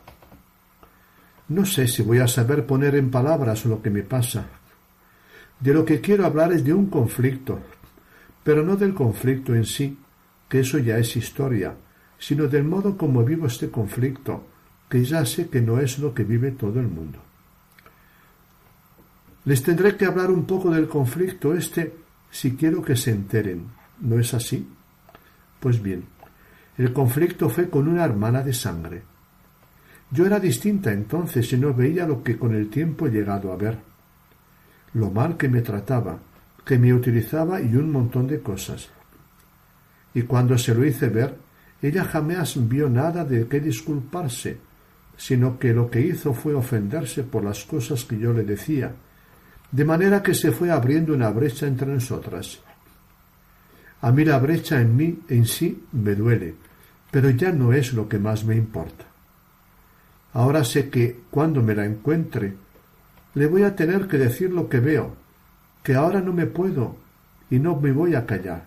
No 1.49 1.65
sé 1.65 1.87
si 1.87 2.03
voy 2.03 2.19
a 2.19 2.27
saber 2.27 2.67
poner 2.67 2.97
en 2.97 3.11
palabras 3.11 3.65
lo 3.65 3.81
que 3.81 3.91
me 3.91 4.03
pasa. 4.03 4.45
De 5.61 5.73
lo 5.73 5.85
que 5.85 6.01
quiero 6.01 6.27
hablar 6.27 6.53
es 6.53 6.65
de 6.65 6.75
un 6.75 6.87
conflicto, 6.87 7.61
pero 8.43 8.65
no 8.65 8.77
del 8.77 8.95
conflicto 8.95 9.55
en 9.55 9.65
sí, 9.65 9.99
que 10.49 10.61
eso 10.61 10.79
ya 10.79 10.99
es 10.99 11.17
historia, 11.17 11.75
sino 12.19 12.49
del 12.49 12.65
modo 12.65 12.97
como 12.97 13.23
vivo 13.23 13.47
este 13.47 13.71
conflicto, 13.71 14.47
que 14.89 15.05
ya 15.05 15.25
sé 15.25 15.49
que 15.49 15.61
no 15.61 15.79
es 15.79 15.99
lo 15.99 16.13
que 16.13 16.25
vive 16.25 16.51
todo 16.51 16.81
el 16.81 16.89
mundo. 16.89 17.21
Les 19.45 19.63
tendré 19.63 19.97
que 19.97 20.07
hablar 20.07 20.31
un 20.31 20.45
poco 20.45 20.71
del 20.71 20.89
conflicto 20.89 21.55
este 21.55 21.95
si 22.31 22.57
quiero 22.57 22.83
que 22.83 22.97
se 22.97 23.13
enteren. 23.13 23.67
¿No 24.01 24.19
es 24.19 24.35
así? 24.35 24.69
Pues 25.61 25.81
bien, 25.81 26.05
el 26.79 26.93
conflicto 26.93 27.51
fue 27.51 27.69
con 27.69 27.89
una 27.89 28.05
hermana 28.05 28.43
de 28.43 28.53
sangre. 28.53 29.03
Yo 30.11 30.25
era 30.25 30.39
distinta 30.39 30.93
entonces 30.93 31.53
y 31.53 31.59
no 31.59 31.75
veía 31.75 32.07
lo 32.07 32.23
que 32.23 32.39
con 32.39 32.55
el 32.55 32.71
tiempo 32.71 33.07
he 33.07 33.11
llegado 33.11 33.53
a 33.53 33.57
ver. 33.57 33.79
Lo 34.95 35.11
mal 35.11 35.37
que 35.37 35.49
me 35.49 35.61
trataba, 35.61 36.19
que 36.65 36.79
me 36.79 36.95
utilizaba 36.95 37.61
y 37.61 37.75
un 37.75 37.91
montón 37.91 38.27
de 38.27 38.41
cosas. 38.41 38.89
Y 40.15 40.23
cuando 40.23 40.57
se 40.57 40.75
lo 40.75 40.85
hice 40.85 41.09
ver, 41.09 41.37
ella 41.83 42.05
jamás 42.05 42.57
vio 42.69 42.89
nada 42.89 43.25
de 43.25 43.47
qué 43.49 43.61
disculparse, 43.61 44.59
sino 45.17 45.59
que 45.59 45.75
lo 45.75 45.91
que 45.91 46.01
hizo 46.01 46.33
fue 46.33 46.55
ofenderse 46.55 47.25
por 47.25 47.45
las 47.45 47.65
cosas 47.65 48.05
que 48.05 48.19
yo 48.19 48.33
le 48.33 48.45
decía, 48.45 48.95
de 49.71 49.85
manera 49.85 50.23
que 50.23 50.33
se 50.33 50.53
fue 50.53 50.71
abriendo 50.71 51.13
una 51.13 51.31
brecha 51.31 51.67
entre 51.67 51.93
nosotras. 51.93 52.61
A 54.01 54.13
mí 54.13 54.25
la 54.25 54.39
brecha 54.39 54.81
en 54.81 54.97
mí 54.97 55.19
en 55.29 55.45
sí 55.45 55.85
me 55.93 56.15
duele, 56.15 56.55
pero 57.11 57.31
ya 57.31 57.53
no 57.53 57.73
es 57.73 57.93
lo 57.93 58.09
que 58.09 58.19
más 58.19 58.45
me 58.45 58.57
importa. 58.57 59.07
Ahora 60.33 60.65
sé 60.65 60.91
que 60.91 61.21
cuando 61.31 61.63
me 61.63 61.75
la 61.75 61.85
encuentre, 61.85 62.55
le 63.35 63.47
voy 63.47 63.63
a 63.63 63.75
tener 63.75 64.09
que 64.09 64.19
decir 64.19 64.53
lo 64.53 64.69
que 64.69 64.81
veo, 64.81 65.17
que 65.83 65.95
ahora 65.95 66.21
no 66.21 66.33
me 66.33 66.47
puedo 66.47 66.97
y 67.51 67.59
no 67.59 67.77
me 67.77 67.93
voy 67.93 68.15
a 68.15 68.27
callar. 68.27 68.65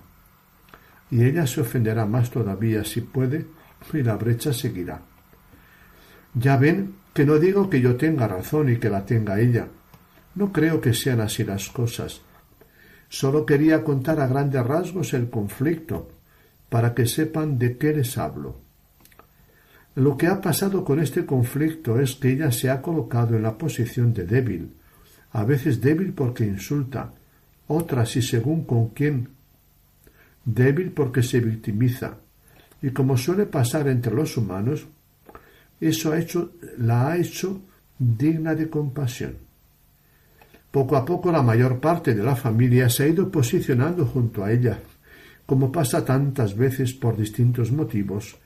Y 1.09 1.23
ella 1.23 1.45
se 1.45 1.61
ofenderá 1.61 2.05
más 2.05 2.31
todavía 2.31 2.83
si 2.83 3.01
puede 3.01 3.45
y 3.93 4.01
la 4.01 4.15
brecha 4.15 4.53
seguirá. 4.53 5.01
Ya 6.33 6.57
ven 6.57 6.95
que 7.13 7.25
no 7.25 7.37
digo 7.37 7.69
que 7.69 7.81
yo 7.81 7.95
tenga 7.95 8.27
razón 8.27 8.69
y 8.69 8.77
que 8.77 8.89
la 8.89 9.05
tenga 9.05 9.39
ella. 9.39 9.67
No 10.35 10.51
creo 10.51 10.79
que 10.79 10.93
sean 10.93 11.19
así 11.19 11.43
las 11.43 11.69
cosas. 11.69 12.21
Solo 13.09 13.45
quería 13.45 13.83
contar 13.83 14.21
a 14.21 14.27
grandes 14.27 14.65
rasgos 14.65 15.13
el 15.13 15.29
conflicto, 15.29 16.09
para 16.71 16.93
que 16.95 17.05
sepan 17.05 17.59
de 17.59 17.77
qué 17.77 17.91
les 17.91 18.17
hablo. 18.17 18.55
Lo 19.95 20.15
que 20.15 20.27
ha 20.27 20.39
pasado 20.39 20.85
con 20.85 21.01
este 21.01 21.25
conflicto 21.25 21.99
es 21.99 22.15
que 22.15 22.31
ella 22.31 22.49
se 22.49 22.69
ha 22.69 22.81
colocado 22.81 23.35
en 23.35 23.43
la 23.43 23.57
posición 23.57 24.13
de 24.13 24.25
débil, 24.25 24.71
a 25.33 25.43
veces 25.43 25.81
débil 25.81 26.13
porque 26.13 26.45
insulta, 26.45 27.11
otras 27.67 28.15
y 28.15 28.21
según 28.21 28.63
con 28.63 28.87
quién, 28.91 29.27
débil 30.45 30.91
porque 30.91 31.21
se 31.23 31.41
victimiza, 31.41 32.19
y 32.81 32.91
como 32.91 33.17
suele 33.17 33.47
pasar 33.47 33.89
entre 33.89 34.15
los 34.15 34.37
humanos, 34.37 34.87
eso 35.81 36.13
ha 36.13 36.19
hecho, 36.19 36.53
la 36.77 37.09
ha 37.09 37.17
hecho 37.17 37.59
digna 37.99 38.55
de 38.55 38.69
compasión. 38.69 39.35
Poco 40.71 40.95
a 40.95 41.03
poco 41.03 41.33
la 41.33 41.41
mayor 41.41 41.81
parte 41.81 42.15
de 42.15 42.23
la 42.23 42.37
familia 42.37 42.87
se 42.87 43.03
ha 43.03 43.07
ido 43.07 43.29
posicionando 43.29 44.05
junto 44.05 44.45
a 44.45 44.53
ella, 44.53 44.79
como 45.51 45.69
pasa 45.69 46.05
tantas 46.05 46.55
veces 46.55 46.93
por 46.93 47.17
distintos 47.17 47.73
motivos, 47.73 48.37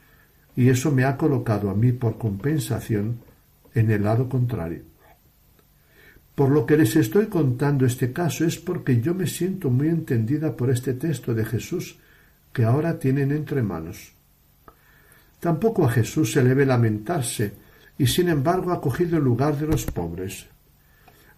y 0.55 0.69
eso 0.69 0.91
me 0.91 1.03
ha 1.03 1.15
colocado 1.17 1.69
a 1.69 1.75
mí 1.75 1.91
por 1.91 2.17
compensación 2.17 3.19
en 3.75 3.91
el 3.91 4.05
lado 4.05 4.27
contrario. 4.27 4.81
Por 6.33 6.49
lo 6.49 6.65
que 6.65 6.75
les 6.75 6.95
estoy 6.95 7.27
contando 7.27 7.85
este 7.85 8.11
caso 8.11 8.43
es 8.43 8.57
porque 8.57 9.01
yo 9.01 9.13
me 9.13 9.27
siento 9.27 9.69
muy 9.69 9.89
entendida 9.89 10.57
por 10.57 10.71
este 10.71 10.95
texto 10.95 11.35
de 11.35 11.45
Jesús 11.45 11.99
que 12.51 12.63
ahora 12.63 12.97
tienen 12.97 13.31
entre 13.31 13.61
manos. 13.61 14.13
Tampoco 15.39 15.85
a 15.85 15.91
Jesús 15.91 16.31
se 16.31 16.43
le 16.43 16.55
ve 16.55 16.65
lamentarse, 16.65 17.53
y 17.99 18.07
sin 18.07 18.29
embargo 18.29 18.71
ha 18.71 18.81
cogido 18.81 19.19
el 19.19 19.23
lugar 19.23 19.55
de 19.59 19.67
los 19.67 19.85
pobres. 19.85 20.47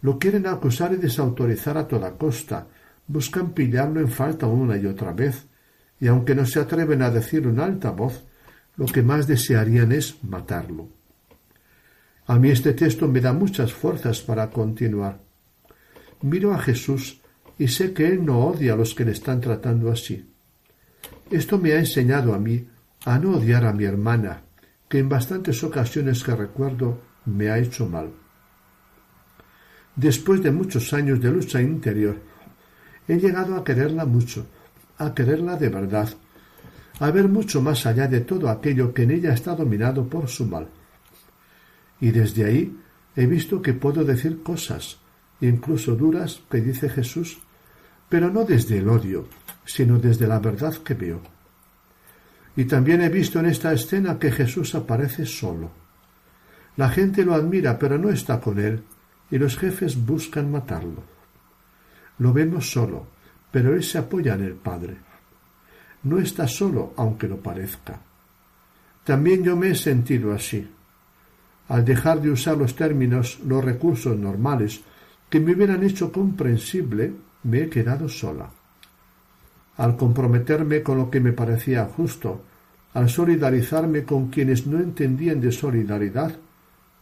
Lo 0.01 0.17
quieren 0.17 0.47
acusar 0.47 0.93
y 0.93 0.95
desautorizar 0.95 1.77
a 1.77 1.89
toda 1.89 2.13
costa, 2.13 2.67
buscan 3.05 3.51
pillarlo 3.51 3.99
en 3.99 4.07
falta 4.07 4.47
una 4.47 4.77
y 4.77 4.85
otra 4.85 5.11
vez, 5.11 5.45
y 5.99 6.07
aunque 6.07 6.35
no 6.35 6.45
se 6.45 6.59
atreven 6.59 7.01
a 7.01 7.09
decir 7.09 7.43
en 7.43 7.59
alta 7.59 7.91
voz, 7.91 8.23
lo 8.75 8.85
que 8.85 9.01
más 9.01 9.27
desearían 9.27 9.91
es 9.91 10.23
matarlo. 10.23 10.89
A 12.27 12.37
mí 12.37 12.49
este 12.49 12.73
texto 12.73 13.07
me 13.07 13.21
da 13.21 13.33
muchas 13.33 13.73
fuerzas 13.73 14.21
para 14.21 14.49
continuar. 14.49 15.19
Miro 16.21 16.53
a 16.53 16.59
Jesús 16.59 17.21
y 17.57 17.67
sé 17.69 17.93
que 17.93 18.07
Él 18.07 18.25
no 18.25 18.39
odia 18.39 18.73
a 18.73 18.75
los 18.75 18.93
que 18.93 19.05
le 19.05 19.11
están 19.11 19.41
tratando 19.41 19.91
así. 19.91 20.29
Esto 21.31 21.57
me 21.57 21.73
ha 21.73 21.79
enseñado 21.79 22.33
a 22.33 22.39
mí 22.39 22.67
a 23.05 23.17
no 23.17 23.37
odiar 23.37 23.65
a 23.65 23.73
mi 23.73 23.85
hermana, 23.85 24.43
que 24.89 24.99
en 24.99 25.09
bastantes 25.09 25.63
ocasiones 25.63 26.23
que 26.23 26.35
recuerdo 26.35 27.01
me 27.25 27.49
ha 27.49 27.57
hecho 27.57 27.87
mal. 27.87 28.11
Después 29.95 30.43
de 30.43 30.51
muchos 30.51 30.93
años 30.93 31.19
de 31.21 31.31
lucha 31.31 31.61
interior, 31.61 32.17
he 33.07 33.17
llegado 33.17 33.55
a 33.55 33.63
quererla 33.63 34.05
mucho, 34.05 34.47
a 34.97 35.13
quererla 35.13 35.55
de 35.55 35.69
verdad, 35.69 36.09
a 36.99 37.11
ver 37.11 37.27
mucho 37.27 37.61
más 37.61 37.85
allá 37.85 38.07
de 38.07 38.21
todo 38.21 38.49
aquello 38.49 38.93
que 38.93 39.03
en 39.03 39.11
ella 39.11 39.33
está 39.33 39.55
dominado 39.55 40.07
por 40.07 40.27
su 40.27 40.45
mal. 40.45 40.67
Y 41.99 42.11
desde 42.11 42.45
ahí 42.45 42.77
he 43.15 43.25
visto 43.25 43.61
que 43.61 43.73
puedo 43.73 44.03
decir 44.03 44.41
cosas, 44.41 44.99
incluso 45.41 45.95
duras, 45.95 46.41
que 46.49 46.61
dice 46.61 46.89
Jesús, 46.89 47.39
pero 48.09 48.31
no 48.31 48.43
desde 48.43 48.79
el 48.79 48.89
odio, 48.89 49.27
sino 49.65 49.99
desde 49.99 50.27
la 50.27 50.39
verdad 50.39 50.75
que 50.77 50.93
veo. 50.93 51.21
Y 52.55 52.65
también 52.65 53.01
he 53.01 53.09
visto 53.09 53.39
en 53.39 53.47
esta 53.47 53.73
escena 53.73 54.17
que 54.17 54.31
Jesús 54.31 54.73
aparece 54.73 55.25
solo. 55.25 55.71
La 56.75 56.89
gente 56.89 57.23
lo 57.23 57.33
admira, 57.33 57.77
pero 57.77 57.97
no 57.97 58.09
está 58.09 58.39
con 58.39 58.59
él, 58.59 58.83
y 59.29 59.37
los 59.37 59.57
jefes 59.57 60.05
buscan 60.05 60.51
matarlo. 60.51 61.03
Lo 62.19 62.33
vemos 62.33 62.71
solo, 62.71 63.07
pero 63.57 63.73
él 63.73 63.81
se 63.83 63.97
apoya 63.97 64.35
en 64.35 64.43
el 64.43 64.53
Padre. 64.53 64.97
No 66.03 66.19
está 66.19 66.47
solo, 66.47 66.93
aunque 66.95 67.27
lo 67.27 67.37
parezca. 67.37 67.99
También 69.03 69.43
yo 69.43 69.55
me 69.55 69.69
he 69.69 69.75
sentido 69.75 70.31
así. 70.31 70.69
Al 71.67 71.83
dejar 71.83 72.21
de 72.21 72.29
usar 72.29 72.55
los 72.55 72.75
términos, 72.75 73.39
los 73.43 73.65
recursos 73.65 74.15
normales 74.15 74.81
que 75.27 75.39
me 75.39 75.53
hubieran 75.53 75.83
hecho 75.83 76.11
comprensible, 76.11 77.11
me 77.41 77.63
he 77.63 77.67
quedado 77.67 78.07
sola. 78.07 78.47
Al 79.77 79.97
comprometerme 79.97 80.83
con 80.83 80.99
lo 80.99 81.09
que 81.09 81.19
me 81.19 81.33
parecía 81.33 81.85
justo, 81.85 82.43
al 82.93 83.09
solidarizarme 83.09 84.03
con 84.03 84.27
quienes 84.27 84.67
no 84.67 84.77
entendían 84.77 85.41
de 85.41 85.51
solidaridad, 85.51 86.37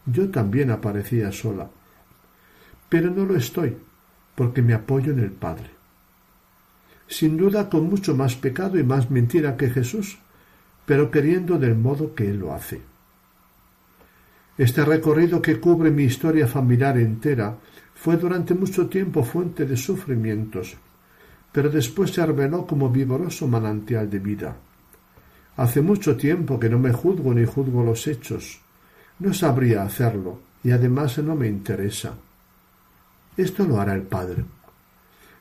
yo 0.06 0.30
también 0.30 0.70
aparecía 0.70 1.30
sola. 1.32 1.68
Pero 2.88 3.10
no 3.10 3.26
lo 3.26 3.36
estoy, 3.36 3.76
porque 4.34 4.62
me 4.62 4.72
apoyo 4.72 5.12
en 5.12 5.18
el 5.18 5.32
Padre 5.32 5.75
sin 7.08 7.36
duda 7.36 7.68
con 7.68 7.88
mucho 7.88 8.14
más 8.14 8.34
pecado 8.36 8.78
y 8.78 8.84
más 8.84 9.10
mentira 9.10 9.56
que 9.56 9.70
Jesús, 9.70 10.18
pero 10.84 11.10
queriendo 11.10 11.58
del 11.58 11.76
modo 11.76 12.14
que 12.14 12.28
Él 12.28 12.38
lo 12.38 12.52
hace. 12.52 12.80
Este 14.58 14.84
recorrido 14.84 15.42
que 15.42 15.60
cubre 15.60 15.90
mi 15.90 16.04
historia 16.04 16.46
familiar 16.46 16.96
entera 16.98 17.56
fue 17.94 18.16
durante 18.16 18.54
mucho 18.54 18.88
tiempo 18.88 19.22
fuente 19.22 19.66
de 19.66 19.76
sufrimientos, 19.76 20.76
pero 21.52 21.68
después 21.68 22.10
se 22.10 22.24
reveló 22.24 22.66
como 22.66 22.90
vigoroso 22.90 23.46
manantial 23.48 24.08
de 24.08 24.18
vida. 24.18 24.56
Hace 25.56 25.80
mucho 25.80 26.16
tiempo 26.16 26.60
que 26.60 26.68
no 26.68 26.78
me 26.78 26.92
juzgo 26.92 27.32
ni 27.32 27.44
juzgo 27.46 27.82
los 27.82 28.06
hechos. 28.06 28.60
No 29.18 29.32
sabría 29.32 29.82
hacerlo, 29.82 30.40
y 30.62 30.70
además 30.70 31.16
no 31.18 31.34
me 31.34 31.48
interesa. 31.48 32.14
Esto 33.36 33.64
lo 33.64 33.80
hará 33.80 33.94
el 33.94 34.02
Padre. 34.02 34.44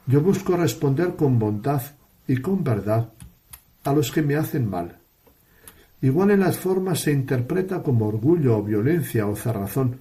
Yo 0.07 0.21
busco 0.21 0.55
responder 0.55 1.15
con 1.15 1.39
bondad 1.39 1.81
y 2.27 2.37
con 2.37 2.63
verdad 2.63 3.11
a 3.83 3.93
los 3.93 4.11
que 4.11 4.21
me 4.21 4.35
hacen 4.35 4.69
mal. 4.69 4.99
Igual 6.01 6.31
en 6.31 6.41
las 6.41 6.57
formas 6.57 6.99
se 6.99 7.11
interpreta 7.11 7.81
como 7.81 8.07
orgullo 8.07 8.57
o 8.57 8.63
violencia 8.63 9.25
o 9.25 9.35
cerrazón, 9.35 9.97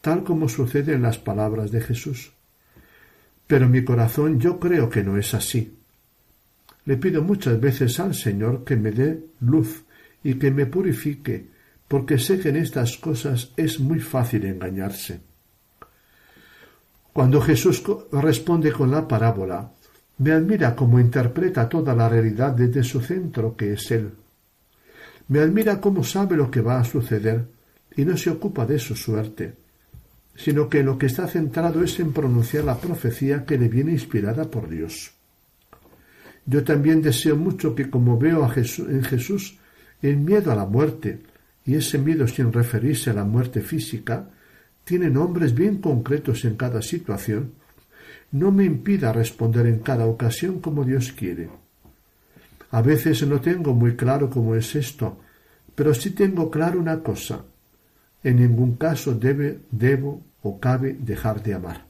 tal 0.00 0.24
como 0.24 0.48
sucede 0.48 0.94
en 0.94 1.02
las 1.02 1.18
palabras 1.18 1.70
de 1.70 1.80
Jesús. 1.82 2.32
Pero 3.46 3.68
mi 3.68 3.84
corazón 3.84 4.40
yo 4.40 4.58
creo 4.58 4.88
que 4.88 5.02
no 5.02 5.18
es 5.18 5.34
así. 5.34 5.76
Le 6.86 6.96
pido 6.96 7.22
muchas 7.22 7.60
veces 7.60 8.00
al 8.00 8.14
Señor 8.14 8.64
que 8.64 8.76
me 8.76 8.92
dé 8.92 9.26
luz 9.40 9.84
y 10.24 10.34
que 10.34 10.50
me 10.50 10.64
purifique, 10.64 11.48
porque 11.86 12.18
sé 12.18 12.40
que 12.40 12.48
en 12.48 12.56
estas 12.56 12.96
cosas 12.96 13.52
es 13.56 13.78
muy 13.78 14.00
fácil 14.00 14.46
engañarse. 14.46 15.27
Cuando 17.12 17.40
Jesús 17.40 17.82
responde 18.12 18.72
con 18.72 18.90
la 18.90 19.06
parábola, 19.06 19.72
me 20.18 20.32
admira 20.32 20.74
cómo 20.74 20.98
interpreta 20.98 21.68
toda 21.68 21.94
la 21.94 22.08
realidad 22.08 22.52
desde 22.52 22.82
su 22.82 23.00
centro, 23.00 23.56
que 23.56 23.72
es 23.72 23.90
Él. 23.90 24.12
Me 25.28 25.40
admira 25.40 25.80
cómo 25.80 26.02
sabe 26.02 26.36
lo 26.36 26.50
que 26.50 26.60
va 26.60 26.80
a 26.80 26.84
suceder 26.84 27.46
y 27.96 28.04
no 28.04 28.16
se 28.16 28.30
ocupa 28.30 28.64
de 28.66 28.78
su 28.78 28.96
suerte, 28.96 29.54
sino 30.34 30.68
que 30.68 30.82
lo 30.82 30.96
que 30.96 31.06
está 31.06 31.26
centrado 31.26 31.82
es 31.82 31.98
en 32.00 32.12
pronunciar 32.12 32.64
la 32.64 32.78
profecía 32.78 33.44
que 33.44 33.58
le 33.58 33.68
viene 33.68 33.92
inspirada 33.92 34.44
por 34.50 34.68
Dios. 34.68 35.12
Yo 36.46 36.64
también 36.64 37.02
deseo 37.02 37.36
mucho 37.36 37.74
que 37.74 37.90
como 37.90 38.18
veo 38.18 38.44
a 38.44 38.48
Jesús, 38.48 38.88
en 38.88 39.04
Jesús 39.04 39.58
el 40.00 40.16
miedo 40.16 40.50
a 40.50 40.54
la 40.54 40.64
muerte, 40.64 41.20
y 41.66 41.74
ese 41.74 41.98
miedo 41.98 42.26
sin 42.26 42.52
referirse 42.52 43.10
a 43.10 43.14
la 43.14 43.24
muerte 43.24 43.60
física, 43.60 44.30
tiene 44.88 45.10
nombres 45.10 45.54
bien 45.54 45.82
concretos 45.82 46.46
en 46.46 46.56
cada 46.56 46.80
situación, 46.80 47.52
no 48.32 48.50
me 48.50 48.64
impida 48.64 49.12
responder 49.12 49.66
en 49.66 49.80
cada 49.80 50.06
ocasión 50.06 50.60
como 50.60 50.82
Dios 50.82 51.12
quiere. 51.12 51.50
A 52.70 52.80
veces 52.80 53.26
no 53.26 53.38
tengo 53.38 53.74
muy 53.74 53.96
claro 53.96 54.30
cómo 54.30 54.54
es 54.54 54.74
esto, 54.74 55.18
pero 55.74 55.92
sí 55.92 56.12
tengo 56.12 56.50
claro 56.50 56.80
una 56.80 57.02
cosa. 57.02 57.44
En 58.24 58.36
ningún 58.36 58.76
caso 58.76 59.12
debe, 59.12 59.60
debo 59.70 60.22
o 60.40 60.58
cabe 60.58 60.96
dejar 60.98 61.42
de 61.42 61.52
amar. 61.52 61.84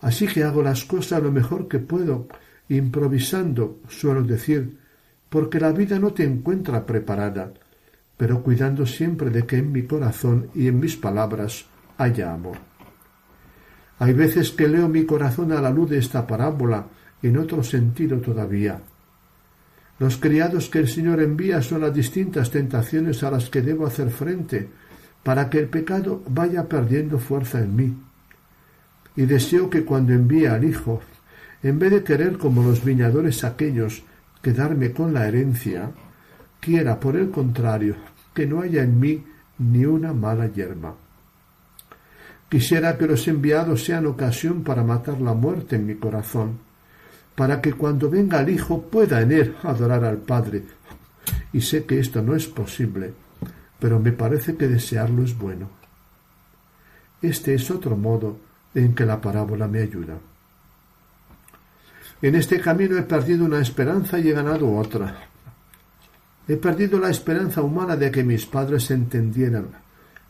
Así 0.00 0.26
que 0.26 0.44
hago 0.44 0.62
las 0.62 0.84
cosas 0.84 1.22
lo 1.22 1.32
mejor 1.32 1.66
que 1.66 1.78
puedo, 1.78 2.28
improvisando, 2.68 3.80
suelo 3.88 4.22
decir, 4.22 4.76
porque 5.30 5.58
la 5.58 5.72
vida 5.72 5.98
no 5.98 6.12
te 6.12 6.24
encuentra 6.24 6.84
preparada, 6.84 7.54
pero 8.18 8.42
cuidando 8.42 8.84
siempre 8.84 9.30
de 9.30 9.46
que 9.46 9.56
en 9.56 9.72
mi 9.72 9.84
corazón 9.84 10.50
y 10.54 10.68
en 10.68 10.78
mis 10.78 10.94
palabras 10.98 11.69
haya 12.00 12.32
amor. 12.32 12.56
Hay 13.98 14.14
veces 14.14 14.50
que 14.52 14.66
leo 14.66 14.88
mi 14.88 15.04
corazón 15.04 15.52
a 15.52 15.60
la 15.60 15.70
luz 15.70 15.90
de 15.90 15.98
esta 15.98 16.26
parábola, 16.26 16.86
en 17.22 17.36
otro 17.36 17.62
sentido 17.62 18.18
todavía. 18.18 18.80
Los 19.98 20.16
criados 20.16 20.70
que 20.70 20.78
el 20.78 20.88
Señor 20.88 21.20
envía 21.20 21.60
son 21.60 21.82
las 21.82 21.92
distintas 21.92 22.50
tentaciones 22.50 23.22
a 23.22 23.30
las 23.30 23.50
que 23.50 23.60
debo 23.60 23.86
hacer 23.86 24.10
frente, 24.10 24.68
para 25.22 25.50
que 25.50 25.58
el 25.58 25.68
pecado 25.68 26.22
vaya 26.26 26.66
perdiendo 26.66 27.18
fuerza 27.18 27.60
en 27.60 27.76
mí. 27.76 27.94
Y 29.16 29.26
deseo 29.26 29.68
que 29.68 29.84
cuando 29.84 30.14
envíe 30.14 30.46
al 30.46 30.64
Hijo, 30.64 31.02
en 31.62 31.78
vez 31.78 31.90
de 31.90 32.02
querer 32.02 32.38
como 32.38 32.62
los 32.62 32.82
viñadores 32.82 33.44
aquellos 33.44 34.02
quedarme 34.40 34.92
con 34.92 35.12
la 35.12 35.28
herencia, 35.28 35.90
quiera, 36.60 36.98
por 36.98 37.16
el 37.16 37.30
contrario, 37.30 37.96
que 38.32 38.46
no 38.46 38.62
haya 38.62 38.82
en 38.82 38.98
mí 38.98 39.22
ni 39.58 39.84
una 39.84 40.14
mala 40.14 40.46
hierba. 40.46 40.96
Quisiera 42.50 42.98
que 42.98 43.06
los 43.06 43.28
enviados 43.28 43.84
sean 43.84 44.06
ocasión 44.06 44.64
para 44.64 44.82
matar 44.82 45.20
la 45.20 45.34
muerte 45.34 45.76
en 45.76 45.86
mi 45.86 45.94
corazón, 45.94 46.58
para 47.36 47.60
que 47.60 47.74
cuando 47.74 48.10
venga 48.10 48.40
el 48.40 48.48
Hijo 48.48 48.82
pueda 48.82 49.20
en 49.20 49.30
él 49.30 49.56
adorar 49.62 50.04
al 50.04 50.18
Padre. 50.18 50.64
Y 51.52 51.60
sé 51.60 51.84
que 51.84 52.00
esto 52.00 52.22
no 52.22 52.34
es 52.34 52.48
posible, 52.48 53.14
pero 53.78 54.00
me 54.00 54.10
parece 54.10 54.56
que 54.56 54.66
desearlo 54.66 55.22
es 55.22 55.38
bueno. 55.38 55.70
Este 57.22 57.54
es 57.54 57.70
otro 57.70 57.96
modo 57.96 58.36
en 58.74 58.96
que 58.96 59.06
la 59.06 59.20
parábola 59.20 59.68
me 59.68 59.82
ayuda. 59.82 60.18
En 62.20 62.34
este 62.34 62.60
camino 62.60 62.98
he 62.98 63.02
perdido 63.02 63.44
una 63.44 63.60
esperanza 63.60 64.18
y 64.18 64.28
he 64.28 64.32
ganado 64.32 64.74
otra. 64.74 65.28
He 66.48 66.56
perdido 66.56 66.98
la 66.98 67.10
esperanza 67.10 67.62
humana 67.62 67.96
de 67.96 68.10
que 68.10 68.24
mis 68.24 68.44
padres 68.44 68.90
entendieran, 68.90 69.68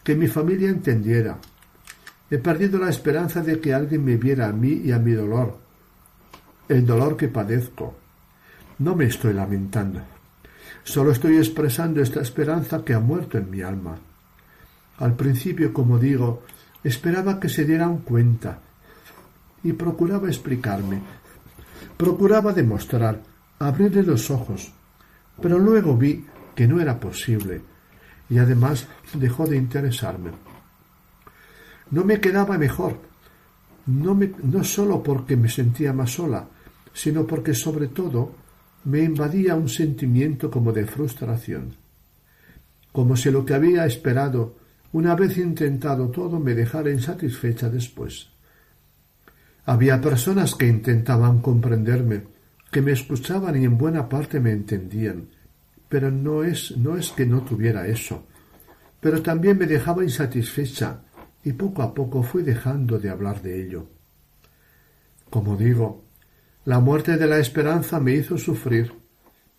que 0.05 0.15
mi 0.15 0.29
familia 0.29 0.69
entendiera. 0.69 1.39
He 2.31 2.39
perdido 2.39 2.79
la 2.79 2.91
esperanza 2.91 3.43
de 3.43 3.61
que 3.61 3.75
alguien 3.75 4.05
me 4.05 4.17
viera 4.17 4.49
a 4.49 4.53
mí 4.53 4.83
y 4.85 4.93
a 4.93 4.99
mi 4.99 5.13
dolor, 5.13 5.59
el 6.69 6.87
dolor 6.87 7.17
que 7.17 7.29
padezco. 7.29 7.97
No 8.79 8.95
me 8.95 9.07
estoy 9.07 9.35
lamentando. 9.35 10.01
Solo 10.85 11.11
estoy 11.11 11.37
expresando 11.37 12.01
esta 12.01 12.21
esperanza 12.21 12.85
que 12.85 12.95
ha 12.95 13.01
muerto 13.01 13.37
en 13.37 13.51
mi 13.51 13.63
alma. 13.63 13.99
Al 14.99 15.15
principio, 15.15 15.73
como 15.73 15.99
digo, 15.99 16.45
esperaba 16.85 17.41
que 17.41 17.49
se 17.49 17.65
dieran 17.65 17.99
cuenta 17.99 18.61
y 19.63 19.73
procuraba 19.73 20.29
explicarme, 20.29 21.01
procuraba 21.97 22.53
demostrar, 22.53 23.21
abrirle 23.59 24.03
los 24.03 24.31
ojos, 24.31 24.73
pero 25.43 25.59
luego 25.59 25.97
vi 25.97 26.25
que 26.55 26.67
no 26.67 26.81
era 26.81 26.99
posible 26.99 27.61
y 28.29 28.39
además 28.39 28.87
dejó 29.15 29.47
de 29.47 29.57
interesarme. 29.57 30.31
No 31.91 32.05
me 32.05 32.21
quedaba 32.21 32.57
mejor, 32.57 32.99
no, 33.87 34.15
me, 34.15 34.33
no 34.43 34.63
solo 34.63 35.03
porque 35.03 35.37
me 35.37 35.49
sentía 35.49 35.93
más 35.93 36.13
sola, 36.13 36.49
sino 36.93 37.27
porque 37.27 37.55
sobre 37.55 37.89
todo 37.89 38.35
me 38.85 39.03
invadía 39.03 39.55
un 39.55 39.69
sentimiento 39.69 40.51
como 40.51 40.73
de 40.73 40.87
frustración, 40.87 41.75
como 42.93 43.17
si 43.17 43.31
lo 43.31 43.45
que 43.45 43.55
había 43.55 43.87
esperado, 43.87 44.57
una 44.93 45.15
vez 45.15 45.37
intentado 45.39 46.09
todo, 46.09 46.41
me 46.41 46.55
dejara 46.55 46.91
insatisfecha 46.91 47.69
después. 47.69 48.29
Había 49.67 50.01
personas 50.01 50.55
que 50.55 50.67
intentaban 50.67 51.41
comprenderme, 51.41 52.25
que 52.71 52.83
me 52.83 52.93
escuchaban 52.93 53.61
y 53.61 53.65
en 53.65 53.77
buena 53.77 54.09
parte 54.09 54.41
me 54.41 54.53
entendían, 54.53 55.29
pero 55.89 56.11
no 56.11 56.43
es, 56.43 56.77
no 56.77 56.97
es 56.97 57.11
que 57.11 57.27
no 57.27 57.43
tuviera 57.43 57.87
eso, 57.87 58.27
pero 59.01 59.23
también 59.23 59.59
me 59.59 59.67
dejaba 59.67 60.03
insatisfecha 60.03 61.03
y 61.45 61.53
poco 61.53 61.83
a 61.83 61.95
poco 61.95 62.23
fui 62.23 62.43
dejando 62.43 62.99
de 62.99 63.11
hablar 63.11 63.43
de 63.43 63.63
ello. 63.63 63.87
Como 65.31 65.57
digo, 65.57 66.05
la 66.65 66.81
muerte 66.81 67.17
de 67.17 67.27
la 67.27 67.39
esperanza 67.39 68.01
me 68.01 68.15
hizo 68.15 68.37
sufrir, 68.37 68.93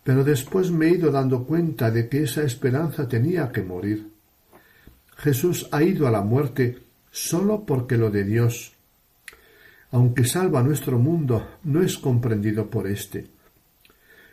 pero 0.04 0.24
después 0.24 0.70
me 0.70 0.86
he 0.86 0.90
ido 0.90 1.10
dando 1.10 1.44
cuenta 1.44 1.90
de 1.90 2.08
que 2.08 2.22
esa 2.22 2.42
esperanza 2.42 3.08
tenía 3.08 3.50
que 3.50 3.62
morir. 3.62 4.10
Jesús 5.16 5.68
ha 5.72 5.82
ido 5.82 6.06
a 6.06 6.10
la 6.10 6.22
muerte 6.22 6.78
sólo 7.10 7.64
porque 7.64 7.96
lo 7.96 8.10
de 8.10 8.24
Dios, 8.24 8.72
aunque 9.90 10.24
salva 10.24 10.62
nuestro 10.62 10.98
mundo, 10.98 11.46
no 11.64 11.82
es 11.82 11.98
comprendido 11.98 12.70
por 12.70 12.86
éste. 12.86 13.26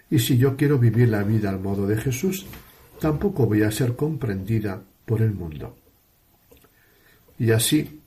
Y 0.09 0.19
si 0.19 0.38
yo 0.38 0.55
quiero 0.55 0.79
vivir 0.79 1.09
la 1.09 1.23
vida 1.23 1.49
al 1.49 1.59
modo 1.59 1.85
de 1.85 1.97
Jesús, 1.97 2.45
tampoco 2.99 3.45
voy 3.45 3.63
a 3.63 3.71
ser 3.71 3.95
comprendida 3.95 4.81
por 5.05 5.21
el 5.21 5.33
mundo. 5.33 5.75
Y 7.39 7.52
así, 7.52 8.02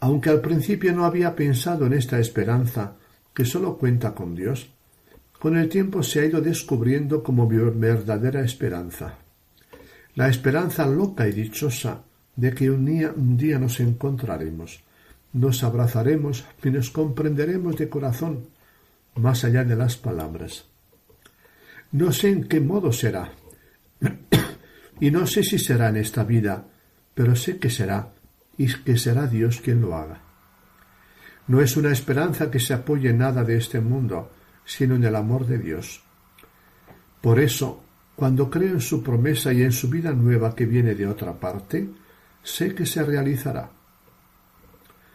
aunque 0.00 0.28
al 0.28 0.40
principio 0.40 0.92
no 0.92 1.04
había 1.04 1.34
pensado 1.36 1.86
en 1.86 1.92
esta 1.92 2.18
esperanza 2.18 2.96
que 3.32 3.44
sólo 3.44 3.78
cuenta 3.78 4.12
con 4.14 4.34
Dios, 4.34 4.68
con 5.38 5.56
el 5.56 5.68
tiempo 5.68 6.02
se 6.02 6.20
ha 6.20 6.24
ido 6.26 6.40
descubriendo 6.40 7.22
como 7.22 7.48
verdadera 7.48 8.42
esperanza. 8.42 9.14
La 10.16 10.28
esperanza 10.28 10.86
loca 10.86 11.28
y 11.28 11.32
dichosa 11.32 12.02
de 12.36 12.52
que 12.52 12.70
un 12.70 12.84
día, 12.84 13.12
un 13.16 13.36
día 13.36 13.58
nos 13.58 13.80
encontraremos, 13.80 14.82
nos 15.32 15.62
abrazaremos 15.62 16.44
y 16.64 16.70
nos 16.70 16.90
comprenderemos 16.90 17.76
de 17.76 17.88
corazón, 17.88 18.46
más 19.14 19.44
allá 19.44 19.64
de 19.64 19.76
las 19.76 19.96
palabras. 19.96 20.66
No 21.92 22.12
sé 22.12 22.30
en 22.30 22.44
qué 22.44 22.60
modo 22.60 22.92
será. 22.92 23.32
y 25.00 25.10
no 25.10 25.26
sé 25.26 25.42
si 25.42 25.58
será 25.58 25.88
en 25.88 25.96
esta 25.96 26.24
vida, 26.24 26.66
pero 27.14 27.34
sé 27.36 27.58
que 27.58 27.70
será, 27.70 28.12
y 28.60 28.66
que 28.84 28.98
será 28.98 29.26
Dios 29.26 29.62
quien 29.62 29.80
lo 29.80 29.96
haga. 29.96 30.20
No 31.46 31.62
es 31.62 31.78
una 31.78 31.92
esperanza 31.92 32.50
que 32.50 32.60
se 32.60 32.74
apoye 32.74 33.08
en 33.08 33.16
nada 33.16 33.42
de 33.42 33.56
este 33.56 33.80
mundo, 33.80 34.30
sino 34.66 34.96
en 34.96 35.04
el 35.04 35.16
amor 35.16 35.46
de 35.46 35.56
Dios. 35.56 36.02
Por 37.22 37.40
eso, 37.40 37.82
cuando 38.14 38.50
creo 38.50 38.74
en 38.74 38.82
su 38.82 39.02
promesa 39.02 39.50
y 39.54 39.62
en 39.62 39.72
su 39.72 39.88
vida 39.88 40.12
nueva 40.12 40.54
que 40.54 40.66
viene 40.66 40.94
de 40.94 41.06
otra 41.06 41.40
parte, 41.40 41.88
sé 42.42 42.74
que 42.74 42.84
se 42.84 43.02
realizará. 43.02 43.70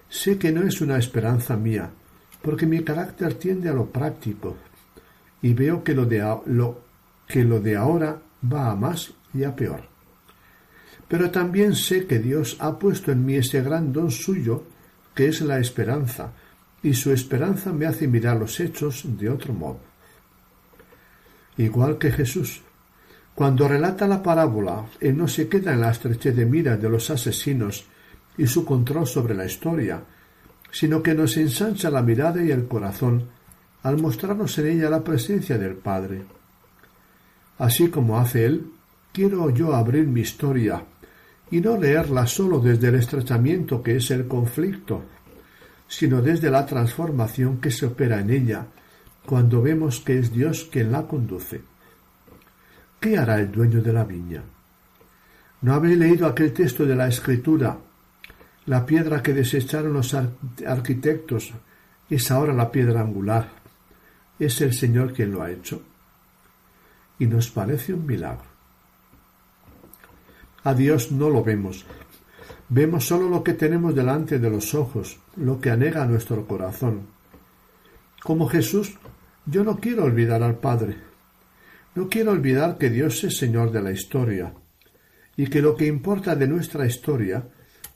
Sé 0.09 0.39
que 0.39 0.51
no 0.51 0.63
es 0.63 0.81
una 0.81 0.97
esperanza 0.97 1.55
mía, 1.55 1.91
porque 2.41 2.65
mi 2.65 2.83
carácter 2.83 3.35
tiende 3.35 3.69
a 3.69 3.73
lo 3.73 3.91
práctico, 3.91 4.57
y 5.43 5.53
veo 5.53 5.83
que 5.83 5.93
lo 5.93 6.07
de, 6.07 6.17
lo, 6.47 6.81
que 7.27 7.43
lo 7.43 7.59
de 7.59 7.75
ahora 7.75 8.19
va 8.51 8.71
a 8.71 8.75
más 8.75 9.13
y 9.35 9.43
a 9.43 9.55
peor. 9.55 9.94
Pero 11.07 11.29
también 11.31 11.75
sé 11.75 12.07
que 12.07 12.19
Dios 12.19 12.57
ha 12.59 12.79
puesto 12.79 13.11
en 13.11 13.25
mí 13.25 13.35
ese 13.35 13.61
gran 13.61 13.93
don 13.93 14.09
suyo, 14.11 14.63
que 15.13 15.27
es 15.27 15.41
la 15.41 15.59
esperanza, 15.59 16.31
y 16.81 16.93
su 16.93 17.11
esperanza 17.11 17.71
me 17.71 17.85
hace 17.85 18.07
mirar 18.07 18.37
los 18.37 18.59
hechos 18.59 19.03
de 19.05 19.29
otro 19.29 19.53
modo. 19.53 19.79
Igual 21.57 21.97
que 21.97 22.11
Jesús, 22.11 22.61
Cuando 23.33 23.67
relata 23.67 24.07
la 24.07 24.23
parábola, 24.23 24.85
él 25.01 25.17
no 25.17 25.27
se 25.27 25.49
queda 25.49 25.73
en 25.73 25.81
la 25.81 25.91
estrechez 25.91 26.33
de 26.33 26.45
mira 26.45 26.77
de 26.77 26.89
los 26.89 27.09
asesinos 27.09 27.83
y 28.37 28.47
su 28.47 28.63
control 28.63 29.05
sobre 29.05 29.35
la 29.35 29.45
historia, 29.45 30.01
sino 30.71 31.03
que 31.03 31.13
nos 31.13 31.35
ensancha 31.35 31.89
la 31.89 32.01
mirada 32.01 32.41
y 32.41 32.51
el 32.51 32.65
corazón 32.65 33.27
al 33.83 34.01
mostrarnos 34.01 34.57
en 34.57 34.67
ella 34.67 34.89
la 34.89 35.03
presencia 35.03 35.57
del 35.57 35.75
Padre. 35.75 36.23
Así 37.57 37.89
como 37.89 38.17
hace 38.17 38.45
Él, 38.45 38.71
quiero 39.11 39.49
yo 39.49 39.75
abrir 39.75 40.07
mi 40.07 40.21
historia 40.21 40.83
y 41.51 41.61
no 41.61 41.77
leerla 41.77 42.25
sólo 42.25 42.59
desde 42.59 42.87
el 42.87 42.95
estrechamiento 42.95 43.81
que 43.83 43.97
es 43.97 44.11
el 44.11 44.27
conflicto, 44.27 45.03
sino 45.87 46.21
desde 46.21 46.49
la 46.49 46.65
transformación 46.65 47.59
que 47.59 47.71
se 47.71 47.85
opera 47.85 48.19
en 48.19 48.29
ella 48.31 48.67
cuando 49.25 49.61
vemos 49.61 49.99
que 49.99 50.19
es 50.19 50.31
Dios 50.31 50.67
quien 50.71 50.91
la 50.91 51.03
conduce. 51.03 51.61
¿Qué 52.99 53.17
hará 53.17 53.39
el 53.39 53.51
dueño 53.51 53.81
de 53.81 53.93
la 53.93 54.03
viña? 54.03 54.43
¿No 55.61 55.73
habéis 55.73 55.97
leído 55.97 56.27
aquel 56.27 56.53
texto 56.53 56.85
de 56.85 56.95
la 56.95 57.07
Escritura? 57.07 57.77
La 58.65 58.85
piedra 58.85 59.21
que 59.21 59.33
desecharon 59.33 59.93
los 59.93 60.15
arquitectos 60.65 61.53
es 62.09 62.31
ahora 62.31 62.53
la 62.53 62.71
piedra 62.71 63.01
angular. 63.01 63.49
Es 64.39 64.61
el 64.61 64.73
Señor 64.73 65.13
quien 65.13 65.31
lo 65.31 65.41
ha 65.41 65.51
hecho. 65.51 65.81
Y 67.19 67.27
nos 67.27 67.49
parece 67.49 67.93
un 67.93 68.05
milagro. 68.05 68.54
A 70.65 70.73
Dios 70.73 71.11
no 71.11 71.29
lo 71.29 71.43
vemos. 71.43 71.85
Vemos 72.69 73.05
solo 73.05 73.29
lo 73.29 73.43
que 73.43 73.53
tenemos 73.53 73.93
delante 73.93 74.39
de 74.39 74.49
los 74.49 74.73
ojos, 74.73 75.19
lo 75.35 75.61
que 75.61 75.69
anega 75.69 76.07
nuestro 76.07 76.47
corazón. 76.47 77.05
Como 78.23 78.47
Jesús, 78.49 78.97
yo 79.45 79.63
no 79.63 79.77
quiero 79.79 80.05
olvidar 80.05 80.41
al 80.41 80.57
Padre. 80.57 80.97
No 81.93 82.09
quiero 82.09 82.31
olvidar 82.31 82.79
que 82.79 82.89
Dios 82.89 83.23
es 83.23 83.37
Señor 83.37 83.71
de 83.71 83.83
la 83.83 83.91
historia 83.91 84.55
y 85.37 85.45
que 85.45 85.61
lo 85.61 85.75
que 85.75 85.85
importa 85.85 86.35
de 86.35 86.47
nuestra 86.47 86.87
historia 86.87 87.47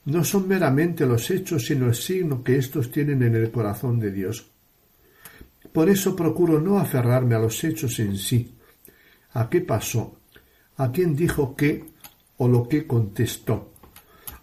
no 0.05 0.23
son 0.23 0.47
meramente 0.47 1.07
los 1.07 1.31
hechos, 1.31 1.65
sino 1.65 1.87
el 1.87 1.95
signo 1.95 2.43
que 2.43 2.57
éstos 2.57 2.91
tienen 2.91 3.23
en 3.23 3.33
el 3.33 3.49
corazón 3.49 3.99
de 3.99 4.11
Dios. 4.11 4.51
Por 5.73 5.89
eso 5.89 6.15
procuro 6.15 6.61
no 6.61 6.77
aferrarme 6.77 7.33
a 7.33 7.39
los 7.39 7.63
hechos 7.63 7.97
en 7.99 8.15
sí, 8.15 8.53
a 9.33 9.49
qué 9.49 9.61
pasó, 9.61 10.19
a 10.77 10.91
quién 10.91 11.15
dijo 11.15 11.55
qué 11.55 11.97
o 12.39 12.47
lo 12.47 12.67
que 12.67 12.87
contestó, 12.87 13.71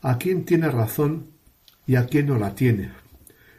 a 0.02 0.16
quién 0.18 0.44
tiene 0.44 0.70
razón 0.70 1.26
y 1.86 1.96
a 1.96 2.06
quién 2.06 2.26
no 2.28 2.38
la 2.38 2.54
tiene, 2.54 2.92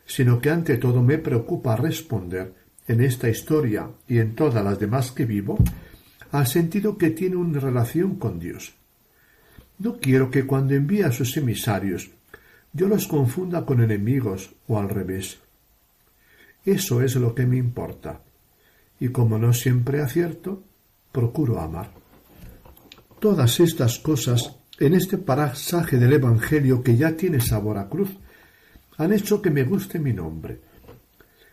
sino 0.06 0.39
que 0.39 0.50
ante 0.50 0.78
todo 0.78 1.04
me 1.04 1.17
preocupa 1.17 1.76
responder 1.76 2.54
en 2.88 3.02
esta 3.02 3.30
historia 3.30 3.89
y 4.08 4.19
en 4.19 4.36
todas 4.36 4.63
las 4.63 4.80
demás 4.80 5.12
que 5.12 5.26
vivo 5.26 5.58
al 6.32 6.47
sentido 6.47 6.97
que 6.97 7.10
tiene 7.10 7.36
una 7.36 7.60
relación 7.60 8.15
con 8.15 8.39
Dios. 8.39 8.73
No 9.80 9.97
quiero 9.97 10.32
que 10.32 10.45
cuando 10.45 10.73
envíe 10.73 11.02
a 11.02 11.12
sus 11.12 11.36
emisarios 11.38 12.12
yo 12.73 12.88
los 12.88 13.08
confunda 13.08 13.65
con 13.65 13.82
enemigos 13.82 14.54
o 14.67 14.78
al 14.78 14.89
revés. 14.89 15.39
Eso 16.63 17.02
es 17.02 17.15
lo 17.15 17.34
que 17.34 17.45
me 17.45 17.58
importa. 17.58 18.21
Y 19.00 19.10
como 19.10 19.39
no 19.39 19.54
siempre 19.54 20.02
acierto, 20.02 20.63
procuro 21.12 21.60
amar. 21.60 22.06
Todas 23.19 23.60
estas 23.60 23.97
cosas, 23.97 24.58
en 24.80 24.93
este 24.93 25.17
pasaje 25.17 25.97
del 25.97 26.13
Evangelio 26.13 26.84
que 26.84 26.95
ya 26.95 27.17
tiene 27.17 27.41
sabor 27.41 27.80
a 27.80 27.89
cruz, 27.89 28.12
han 28.97 29.12
hecho 29.12 29.41
que 29.41 29.49
me 29.49 29.63
guste 29.63 29.97
mi 29.97 30.13
nombre. 30.13 30.62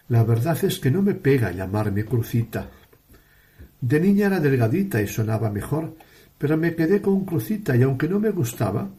La 0.08 0.24
verdad 0.24 0.62
es 0.62 0.78
que 0.78 0.90
no 0.90 1.00
me 1.00 1.14
pega 1.14 1.52
llamarme 1.52 2.04
Crucita. 2.04 2.68
De 3.80 3.98
niña 3.98 4.26
era 4.26 4.40
delgadita 4.40 5.00
y 5.00 5.08
sonaba 5.08 5.50
mejor, 5.50 5.96
pero 6.36 6.58
me 6.58 6.74
quedé 6.74 7.00
con 7.00 7.24
Crucita 7.24 7.74
y 7.74 7.82
aunque 7.82 8.08
no 8.08 8.20
me 8.20 8.30
gustaba, 8.30 8.90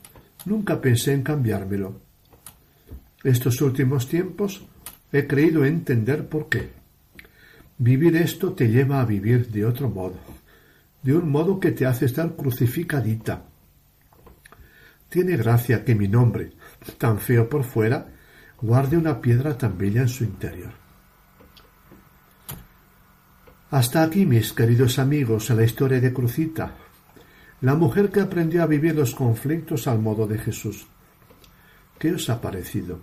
nunca 0.46 0.82
pensé 0.82 1.14
en 1.14 1.22
cambiármelo. 1.22 2.02
Estos 3.24 3.62
últimos 3.62 4.10
tiempos 4.10 4.66
he 5.12 5.28
creído 5.28 5.66
entender 5.66 6.28
por 6.28 6.50
qué. 6.50 6.70
Vivir 7.78 8.16
esto 8.16 8.54
te 8.54 8.70
lleva 8.70 9.02
a 9.02 9.06
vivir 9.06 9.52
de 9.52 9.66
otro 9.66 9.88
modo 9.88 10.35
de 11.06 11.16
un 11.16 11.30
modo 11.30 11.60
que 11.60 11.72
te 11.72 11.86
hace 11.86 12.06
estar 12.06 12.36
crucificadita. 12.36 13.46
Tiene 15.08 15.38
gracia 15.38 15.86
que 15.86 15.94
mi 15.94 16.08
nombre, 16.08 16.54
tan 16.98 17.20
feo 17.20 17.48
por 17.48 17.64
fuera, 17.64 18.08
guarde 18.60 18.98
una 18.98 19.22
piedra 19.22 19.56
tan 19.56 19.78
bella 19.78 20.02
en 20.02 20.08
su 20.10 20.24
interior. 20.24 20.72
Hasta 23.70 24.02
aquí, 24.02 24.26
mis 24.26 24.52
queridos 24.52 24.98
amigos, 24.98 25.52
la 25.52 25.64
historia 25.64 26.02
de 26.02 26.12
Crucita, 26.12 26.76
la 27.62 27.76
mujer 27.76 28.10
que 28.10 28.22
aprendió 28.22 28.64
a 28.64 28.68
vivir 28.68 28.96
los 28.96 29.14
conflictos 29.14 29.88
al 29.88 30.00
modo 30.00 30.26
de 30.26 30.40
Jesús. 30.40 30.88
¿Qué 32.00 32.14
os 32.14 32.32
ha 32.32 32.42
parecido? 32.42 33.00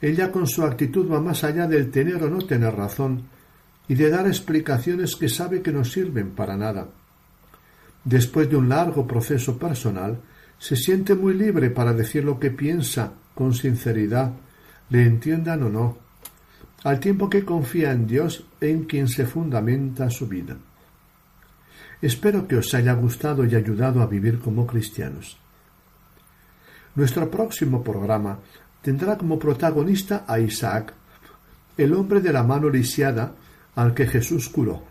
Ella 0.00 0.30
con 0.30 0.46
su 0.46 0.62
actitud 0.62 1.10
va 1.10 1.20
más 1.20 1.42
allá 1.42 1.66
del 1.66 1.90
tener 1.90 2.22
o 2.22 2.30
no 2.30 2.38
tener 2.38 2.72
razón, 2.72 3.24
y 3.88 3.94
de 3.94 4.10
dar 4.10 4.26
explicaciones 4.26 5.16
que 5.16 5.28
sabe 5.28 5.62
que 5.62 5.72
no 5.72 5.84
sirven 5.84 6.30
para 6.30 6.56
nada. 6.56 6.88
Después 8.04 8.48
de 8.48 8.56
un 8.56 8.68
largo 8.68 9.06
proceso 9.06 9.58
personal, 9.58 10.20
se 10.58 10.76
siente 10.76 11.14
muy 11.14 11.34
libre 11.34 11.70
para 11.70 11.94
decir 11.94 12.24
lo 12.24 12.38
que 12.38 12.50
piensa 12.50 13.12
con 13.34 13.54
sinceridad, 13.54 14.32
le 14.90 15.04
entiendan 15.04 15.62
o 15.62 15.68
no, 15.68 15.98
al 16.84 17.00
tiempo 17.00 17.30
que 17.30 17.44
confía 17.44 17.92
en 17.92 18.06
Dios 18.06 18.44
en 18.60 18.84
quien 18.84 19.08
se 19.08 19.26
fundamenta 19.26 20.10
su 20.10 20.26
vida. 20.28 20.56
Espero 22.00 22.46
que 22.46 22.56
os 22.56 22.72
haya 22.74 22.92
gustado 22.92 23.44
y 23.44 23.54
ayudado 23.54 24.02
a 24.02 24.06
vivir 24.06 24.38
como 24.38 24.66
cristianos. 24.66 25.38
Nuestro 26.94 27.30
próximo 27.30 27.82
programa 27.82 28.38
tendrá 28.82 29.16
como 29.16 29.38
protagonista 29.38 30.24
a 30.26 30.38
Isaac, 30.38 30.94
el 31.76 31.94
hombre 31.94 32.20
de 32.20 32.32
la 32.32 32.42
mano 32.42 32.68
lisiada 32.68 33.34
al 33.74 33.94
que 33.94 34.06
Jesús 34.06 34.48
curó. 34.48 34.82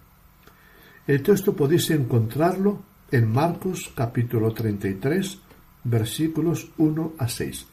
El 1.05 1.23
texto 1.23 1.55
podéis 1.55 1.89
encontrarlo 1.91 2.81
en 3.11 3.31
Marcos 3.31 3.91
capítulo 3.95 4.53
33 4.53 5.39
versículos 5.83 6.69
1 6.77 7.13
a 7.17 7.27
6. 7.27 7.65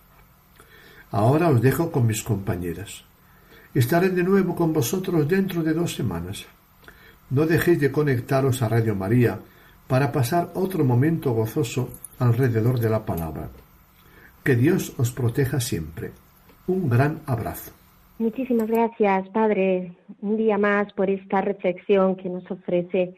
Ahora 1.10 1.50
os 1.50 1.60
dejo 1.60 1.90
con 1.90 2.06
mis 2.06 2.22
compañeras. 2.22 3.04
Estaré 3.74 4.10
de 4.10 4.22
nuevo 4.22 4.54
con 4.54 4.72
vosotros 4.72 5.26
dentro 5.28 5.62
de 5.62 5.74
dos 5.74 5.94
semanas. 5.94 6.46
No 7.30 7.46
dejéis 7.46 7.80
de 7.80 7.90
conectaros 7.90 8.62
a 8.62 8.68
Radio 8.68 8.94
María 8.94 9.40
para 9.88 10.12
pasar 10.12 10.52
otro 10.54 10.84
momento 10.84 11.32
gozoso 11.32 11.90
alrededor 12.18 12.78
de 12.78 12.90
la 12.90 13.04
palabra. 13.04 13.50
Que 14.44 14.54
Dios 14.54 14.92
os 14.98 15.10
proteja 15.10 15.58
siempre. 15.60 16.12
Un 16.66 16.88
gran 16.88 17.22
abrazo. 17.26 17.72
Muchísimas 18.18 18.68
gracias, 18.68 19.28
Padre, 19.30 19.92
un 20.20 20.36
día 20.36 20.56
más 20.56 20.92
por 20.92 21.10
esta 21.10 21.40
reflexión 21.40 22.14
que 22.14 22.28
nos 22.28 22.48
ofrece. 22.48 23.16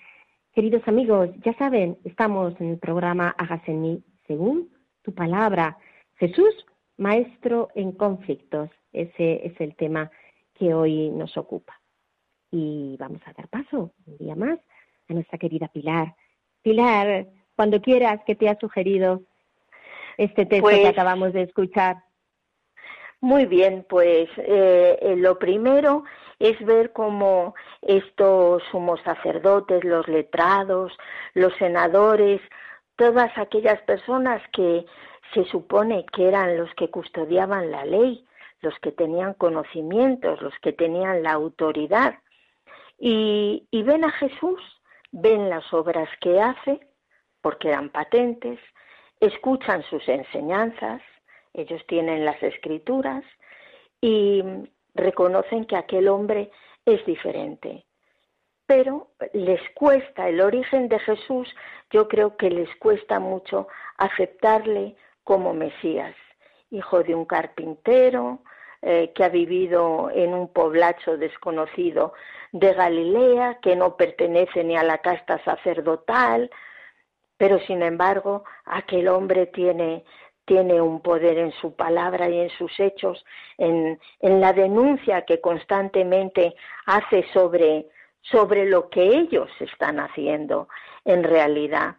Queridos 0.54 0.88
amigos, 0.88 1.28
ya 1.44 1.52
saben, 1.58 1.98
estamos 2.04 2.58
en 2.60 2.70
el 2.70 2.78
programa 2.78 3.34
Hágase 3.36 3.72
en 3.72 3.82
mí 3.82 4.02
según 4.26 4.70
tu 5.02 5.12
palabra. 5.12 5.76
Jesús, 6.14 6.64
maestro 6.96 7.68
en 7.74 7.92
conflictos. 7.92 8.70
Ese 8.90 9.46
es 9.46 9.60
el 9.60 9.76
tema 9.76 10.10
que 10.54 10.72
hoy 10.72 11.10
nos 11.10 11.36
ocupa. 11.36 11.78
Y 12.50 12.96
vamos 12.98 13.20
a 13.26 13.34
dar 13.34 13.48
paso 13.48 13.92
un 14.06 14.16
día 14.16 14.34
más 14.34 14.58
a 15.10 15.12
nuestra 15.12 15.36
querida 15.36 15.68
Pilar. 15.68 16.14
Pilar, 16.62 17.26
cuando 17.54 17.82
quieras, 17.82 18.22
que 18.26 18.34
te 18.34 18.48
ha 18.48 18.58
sugerido 18.58 19.24
este 20.16 20.46
texto 20.46 20.68
que 20.68 20.76
pues 20.76 20.86
acabamos 20.86 21.34
de 21.34 21.42
escuchar? 21.42 22.05
Muy 23.20 23.46
bien, 23.46 23.84
pues 23.88 24.28
eh, 24.36 24.98
eh, 25.00 25.16
lo 25.16 25.38
primero 25.38 26.04
es 26.38 26.62
ver 26.64 26.92
cómo 26.92 27.54
estos 27.80 28.62
sumos 28.70 29.00
sacerdotes, 29.02 29.84
los 29.84 30.06
letrados, 30.06 30.92
los 31.34 31.54
senadores, 31.56 32.40
todas 32.96 33.36
aquellas 33.38 33.80
personas 33.82 34.42
que 34.52 34.84
se 35.32 35.44
supone 35.46 36.04
que 36.12 36.28
eran 36.28 36.58
los 36.58 36.72
que 36.74 36.90
custodiaban 36.90 37.70
la 37.70 37.84
ley, 37.86 38.24
los 38.60 38.78
que 38.80 38.92
tenían 38.92 39.34
conocimientos, 39.34 40.40
los 40.42 40.54
que 40.60 40.72
tenían 40.72 41.22
la 41.22 41.32
autoridad, 41.32 42.18
y, 42.98 43.66
y 43.70 43.82
ven 43.82 44.04
a 44.04 44.10
Jesús, 44.12 44.60
ven 45.10 45.48
las 45.50 45.72
obras 45.72 46.08
que 46.20 46.40
hace, 46.40 46.80
porque 47.40 47.68
eran 47.68 47.88
patentes, 47.90 48.58
escuchan 49.20 49.82
sus 49.84 50.06
enseñanzas, 50.08 51.02
ellos 51.56 51.82
tienen 51.86 52.24
las 52.24 52.40
escrituras 52.42 53.24
y 54.00 54.42
reconocen 54.94 55.64
que 55.64 55.76
aquel 55.76 56.08
hombre 56.08 56.50
es 56.84 57.04
diferente. 57.06 57.84
Pero 58.66 59.08
les 59.32 59.60
cuesta 59.74 60.28
el 60.28 60.40
origen 60.40 60.88
de 60.88 60.98
Jesús, 60.98 61.48
yo 61.90 62.08
creo 62.08 62.36
que 62.36 62.50
les 62.50 62.74
cuesta 62.76 63.20
mucho 63.20 63.68
aceptarle 63.96 64.96
como 65.24 65.54
Mesías, 65.54 66.14
hijo 66.70 67.02
de 67.02 67.14
un 67.14 67.24
carpintero, 67.24 68.40
eh, 68.82 69.12
que 69.14 69.24
ha 69.24 69.28
vivido 69.28 70.10
en 70.12 70.34
un 70.34 70.52
poblacho 70.52 71.16
desconocido 71.16 72.12
de 72.52 72.74
Galilea, 72.74 73.58
que 73.60 73.74
no 73.74 73.96
pertenece 73.96 74.62
ni 74.62 74.76
a 74.76 74.82
la 74.82 74.98
casta 74.98 75.42
sacerdotal, 75.44 76.50
pero 77.36 77.58
sin 77.60 77.82
embargo 77.82 78.44
aquel 78.64 79.08
hombre 79.08 79.46
tiene, 79.46 80.04
tiene 80.46 80.80
un 80.80 81.00
poder 81.00 81.36
en 81.38 81.52
su 81.60 81.74
palabra 81.74 82.30
y 82.30 82.40
en 82.40 82.50
sus 82.50 82.72
hechos, 82.80 83.24
en, 83.58 83.98
la 84.20 84.52
denuncia 84.52 85.22
que 85.22 85.40
constantemente 85.40 86.54
hace 86.86 87.26
sobre, 87.32 87.88
sobre 88.22 88.64
lo 88.66 88.88
que 88.88 89.02
ellos 89.02 89.50
están 89.60 89.98
haciendo 90.00 90.68
en 91.04 91.24
realidad. 91.24 91.96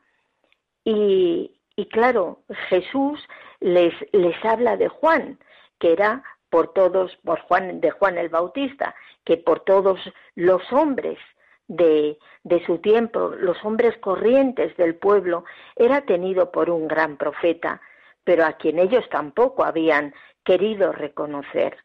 Y, 0.83 1.51
y 1.75 1.85
claro, 1.87 2.39
Jesús 2.69 3.19
les, 3.59 3.93
les 4.13 4.43
habla 4.45 4.77
de 4.77 4.87
Juan, 4.87 5.37
que 5.77 5.91
era 5.91 6.23
por 6.49 6.73
todos, 6.73 7.15
por 7.25 7.41
Juan, 7.41 7.81
de 7.81 7.91
Juan 7.91 8.17
el 8.17 8.29
Bautista, 8.29 8.95
que 9.25 9.35
por 9.35 9.59
todos 9.61 9.99
los 10.35 10.61
hombres 10.71 11.19
de, 11.67 12.17
de, 12.43 12.65
su 12.65 12.77
tiempo, 12.77 13.33
los 13.37 13.63
hombres 13.65 13.97
corrientes 13.97 14.75
del 14.77 14.95
pueblo, 14.95 15.43
era 15.75 16.01
tenido 16.01 16.49
por 16.49 16.69
un 16.69 16.87
gran 16.87 17.17
profeta, 17.17 17.81
pero 18.27 18.45
a 18.45 18.51
quien 18.57 18.77
ellos 18.77 19.07
tampoco 19.09 19.63
habían 19.63 20.13
querido 20.43 20.91
reconocer. 20.91 21.77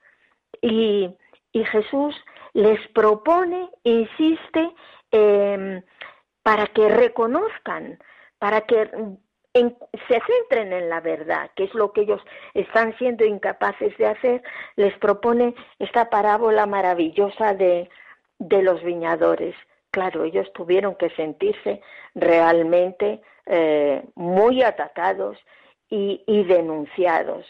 Y, 0.61 1.17
Jesús 1.53 2.17
les 2.53 2.81
propone, 2.89 3.71
insiste, 3.85 4.73
eh, 5.13 5.85
para 6.43 6.67
que 6.67 6.89
reconozcan, 6.89 7.97
para 8.41 8.63
que 8.63 8.91
se 9.55 10.21
centren 10.27 10.73
en 10.73 10.89
la 10.89 11.01
verdad, 11.01 11.49
que 11.55 11.65
es 11.65 11.75
lo 11.75 11.93
que 11.93 12.01
ellos 12.01 12.21
están 12.55 12.99
siendo 12.99 13.25
incapaces 13.25 13.97
de 13.97 14.07
hacer, 14.07 14.43
les 14.75 14.99
propone 14.99 15.55
esta 15.79 16.11
parábola 16.11 16.67
maravillosa 16.67 17.55
de, 17.55 17.89
de 18.41 18.63
los 18.63 18.83
viñadores. 18.83 19.55
Claro, 19.93 20.25
ellos 20.25 20.53
tuvieron 20.55 20.97
que 20.97 21.11
sentirse 21.11 21.81
realmente 22.17 23.23
eh, 23.47 24.03
muy 24.17 24.65
atacados 24.65 25.39
y, 25.93 26.45
denunciados. 26.45 27.47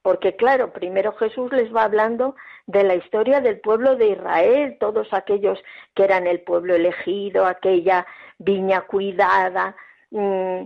Porque 0.00 0.34
claro, 0.34 0.72
primero 0.72 1.12
Jesús 1.12 1.52
les 1.52 1.74
va 1.74 1.84
hablando 1.84 2.34
de 2.66 2.84
la 2.84 2.94
historia 2.94 3.40
del 3.40 3.60
pueblo 3.60 3.96
de 3.96 4.08
Israel, 4.08 4.76
todos 4.80 5.12
aquellos 5.12 5.62
que 5.94 6.04
eran 6.04 6.26
el 6.26 6.40
pueblo 6.40 6.74
elegido, 6.74 7.44
aquella 7.44 8.06
viña 8.38 8.82
cuidada, 8.82 9.76
mmm, 10.10 10.62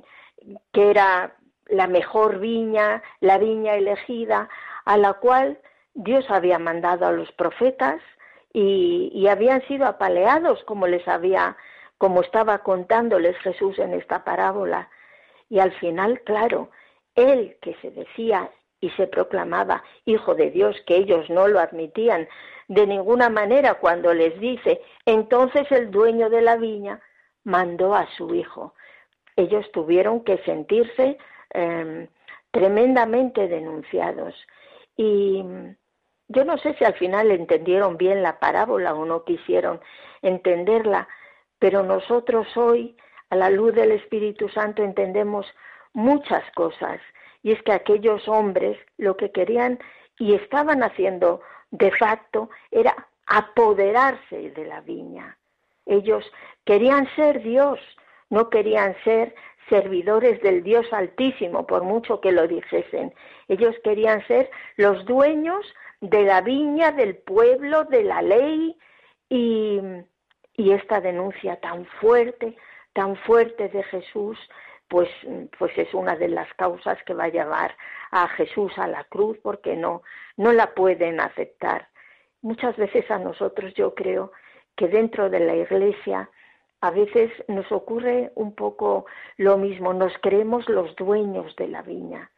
que 0.73 0.91
era 0.91 1.35
la 1.67 1.89
mejor 1.89 2.39
viña, 2.39 3.03
la 3.21 3.39
viña 3.39 3.75
elegida, 3.75 4.49
a 4.85 4.97
la 4.97 5.15
cual 5.15 5.59
Dios 5.95 6.25
había 6.31 6.61
mandado 6.61 7.07
a 7.07 7.13
los 7.13 7.31
profetas 7.33 8.01
y, 8.53 9.11
y, 9.13 9.27
habían 9.27 9.67
sido 9.67 9.87
apaleados 9.87 10.63
como 10.65 10.87
les 10.87 11.07
había, 11.09 11.57
como 11.99 12.21
estaba 12.21 12.59
contándoles 12.59 13.37
Jesús 13.39 13.79
en 13.81 13.95
esta 13.95 14.23
parábola. 14.25 14.89
Y 15.51 15.59
al 15.59 15.73
final, 15.73 16.21
claro, 16.23 16.71
él 17.17 17.57
que 17.61 17.75
se 17.83 17.91
decía 17.91 18.51
y 18.81 18.91
se 18.91 19.07
proclamaba 19.07 19.83
hijo 20.05 20.35
de 20.35 20.51
Dios, 20.51 20.77
que 20.87 20.97
ellos 20.97 21.29
no 21.31 21.49
lo 21.49 21.59
admitían 21.59 22.29
de 22.69 22.87
ninguna 22.87 23.31
manera 23.31 23.75
cuando 23.75 24.15
les 24.15 24.39
dice, 24.39 24.81
entonces 25.05 25.71
el 25.73 25.91
dueño 25.91 26.31
de 26.31 26.43
la 26.43 26.57
viña 26.57 27.01
mandó 27.45 27.95
a 27.95 28.07
su 28.17 28.35
hijo 28.35 28.75
ellos 29.37 29.71
tuvieron 29.73 30.25
que 30.25 30.39
sentirse 30.39 31.19
eh, 31.53 32.09
tremendamente 32.51 33.49
denunciados. 33.49 34.35
Y 34.97 35.45
yo 36.29 36.45
no 36.45 36.59
sé 36.59 36.75
si 36.75 36.85
al 36.85 36.95
final 36.95 37.31
entendieron 37.31 37.99
bien 37.99 38.23
la 38.23 38.41
parábola 38.41 38.95
o 38.95 39.05
no 39.05 39.25
quisieron 39.25 39.81
entenderla, 40.23 41.07
pero 41.59 41.83
nosotros 41.83 42.47
hoy, 42.57 42.97
a 43.31 43.37
la 43.37 43.51
luz 43.51 43.75
del 43.75 43.93
Espíritu 43.93 44.49
Santo, 44.49 44.83
entendemos 44.83 45.47
muchas 45.97 46.45
cosas. 46.53 47.01
Y 47.43 47.53
es 47.53 47.63
que 47.63 47.73
aquellos 47.73 48.29
hombres 48.29 48.79
lo 48.99 49.17
que 49.17 49.33
querían 49.33 49.79
y 50.19 50.35
estaban 50.35 50.83
haciendo 50.83 51.41
de 51.71 51.91
facto 51.91 52.51
era 52.71 52.95
apoderarse 53.27 54.51
de 54.51 54.65
la 54.67 54.81
viña. 54.83 55.37
Ellos 55.87 56.31
querían 56.65 57.09
ser 57.17 57.43
Dios, 57.43 57.81
no 58.29 58.51
querían 58.51 58.95
ser 59.05 59.35
servidores 59.69 60.41
del 60.43 60.63
Dios 60.63 60.87
Altísimo, 60.93 61.67
por 61.67 61.83
mucho 61.83 62.21
que 62.21 62.31
lo 62.31 62.47
dijesen. 62.47 63.15
Ellos 63.49 63.75
querían 63.83 64.25
ser 64.27 64.51
los 64.77 65.05
dueños 65.07 65.65
de 66.01 66.23
la 66.25 66.43
viña, 66.43 66.93
del 66.93 67.17
pueblo, 67.17 67.85
de 67.85 68.05
la 68.05 68.21
ley 68.23 68.77
y, 69.29 69.81
y 70.57 70.73
esta 70.73 71.01
denuncia 71.01 71.57
tan 71.57 71.87
fuerte, 72.01 72.55
tan 72.93 73.17
fuerte 73.17 73.69
de 73.69 73.83
Jesús, 73.85 74.39
pues, 74.89 75.09
pues 75.59 75.77
es 75.77 75.93
una 75.95 76.17
de 76.17 76.29
las 76.29 76.53
causas 76.55 76.99
que 77.05 77.15
va 77.15 77.25
a 77.25 77.29
llevar 77.29 77.77
a 78.11 78.29
Jesús 78.29 78.73
a 78.77 78.87
la 78.87 79.05
cruz 79.05 79.39
porque 79.43 79.77
no, 79.77 80.03
no 80.37 80.53
la 80.53 80.75
pueden 80.75 81.21
aceptar. 81.21 81.89
Muchas 82.43 82.77
veces 82.77 83.11
a 83.11 83.19
nosotros 83.19 83.75
yo 83.75 83.95
creo 83.95 84.33
que 84.77 84.89
dentro 84.89 85.31
de 85.31 85.41
la 85.41 85.57
iglesia 85.57 86.31
a 86.81 86.91
veces 86.91 87.33
nos 87.49 87.71
ocurre 87.73 88.31
un 88.35 88.55
poco 88.55 89.07
lo 89.39 89.57
mismo, 89.57 89.93
nos 89.95 90.13
creemos 90.21 90.69
los 90.69 90.95
dueños 90.97 91.57
de 91.57 91.69
la 91.69 91.83
viña. 91.83 92.31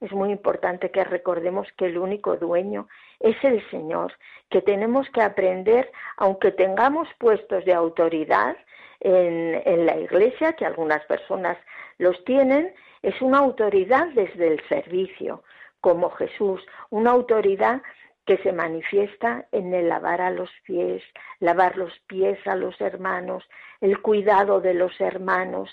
Es 0.00 0.12
muy 0.12 0.30
importante 0.30 0.90
que 0.90 1.02
recordemos 1.02 1.66
que 1.76 1.86
el 1.86 1.98
único 1.98 2.36
dueño 2.36 2.88
es 3.18 3.36
el 3.42 3.68
Señor, 3.70 4.12
que 4.48 4.62
tenemos 4.62 5.08
que 5.10 5.22
aprender, 5.22 5.90
aunque 6.16 6.52
tengamos 6.52 7.08
puestos 7.18 7.64
de 7.64 7.74
autoridad 7.74 8.56
en, 9.00 9.86
la 9.86 9.96
iglesia, 9.96 10.52
que 10.52 10.66
algunas 10.66 11.04
personas 11.06 11.56
los 11.98 12.24
tienen, 12.24 12.72
es 13.02 13.20
una 13.20 13.38
autoridad 13.38 14.06
desde 14.14 14.48
el 14.48 14.60
servicio, 14.68 15.42
como 15.80 16.10
Jesús, 16.10 16.64
una 16.90 17.10
autoridad 17.10 17.82
que 18.24 18.38
se 18.38 18.52
manifiesta 18.52 19.46
en 19.52 19.72
el 19.72 19.88
lavar 19.88 20.20
a 20.20 20.30
los 20.30 20.50
pies, 20.64 21.02
lavar 21.40 21.76
los 21.76 21.98
pies 22.06 22.38
a 22.46 22.54
los 22.54 22.80
hermanos, 22.80 23.48
el 23.80 24.00
cuidado 24.02 24.60
de 24.60 24.74
los 24.74 25.00
hermanos, 25.00 25.70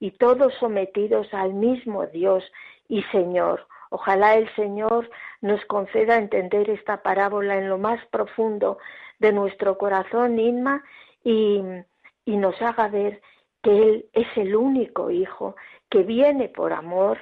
y 0.00 0.12
todos 0.12 0.54
sometidos 0.54 1.32
al 1.32 1.54
mismo 1.54 2.06
Dios 2.06 2.44
y 2.88 3.02
Señor. 3.04 3.66
Ojalá 3.90 4.36
el 4.36 4.52
Señor 4.54 5.10
nos 5.40 5.64
conceda 5.66 6.16
entender 6.16 6.68
esta 6.70 7.02
parábola 7.02 7.56
en 7.56 7.68
lo 7.68 7.78
más 7.78 8.04
profundo 8.06 8.78
de 9.18 9.32
nuestro 9.32 9.78
corazón, 9.78 10.38
Inma, 10.38 10.84
y, 11.24 11.62
y 12.24 12.36
nos 12.36 12.60
haga 12.60 12.88
ver 12.88 13.20
que 13.62 13.70
Él 13.70 14.06
es 14.12 14.28
el 14.36 14.54
único 14.54 15.10
Hijo 15.10 15.56
que 15.90 16.02
viene 16.02 16.48
por 16.48 16.72
amor, 16.72 17.18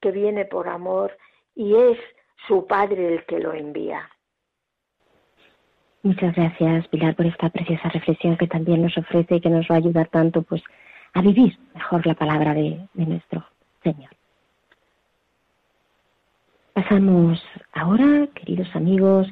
que 0.00 0.10
viene 0.10 0.44
por 0.44 0.68
amor, 0.68 1.16
y 1.54 1.74
es 1.74 1.98
su 2.46 2.66
Padre 2.66 3.14
el 3.14 3.26
que 3.26 3.38
lo 3.38 3.52
envía. 3.52 4.08
Muchas 6.02 6.34
gracias, 6.34 6.88
Pilar, 6.88 7.14
por 7.14 7.26
esta 7.26 7.50
preciosa 7.50 7.90
reflexión 7.90 8.36
que 8.36 8.46
también 8.46 8.82
nos 8.82 8.96
ofrece 8.96 9.36
y 9.36 9.40
que 9.40 9.50
nos 9.50 9.66
va 9.70 9.74
a 9.74 9.78
ayudar 9.78 10.08
tanto 10.08 10.42
pues, 10.42 10.62
a 11.14 11.20
vivir 11.20 11.58
mejor 11.74 12.06
la 12.06 12.14
palabra 12.14 12.54
de, 12.54 12.86
de 12.94 13.06
nuestro 13.06 13.44
Señor. 13.82 14.10
Pasamos 16.72 17.42
ahora, 17.72 18.28
queridos 18.34 18.74
amigos, 18.74 19.28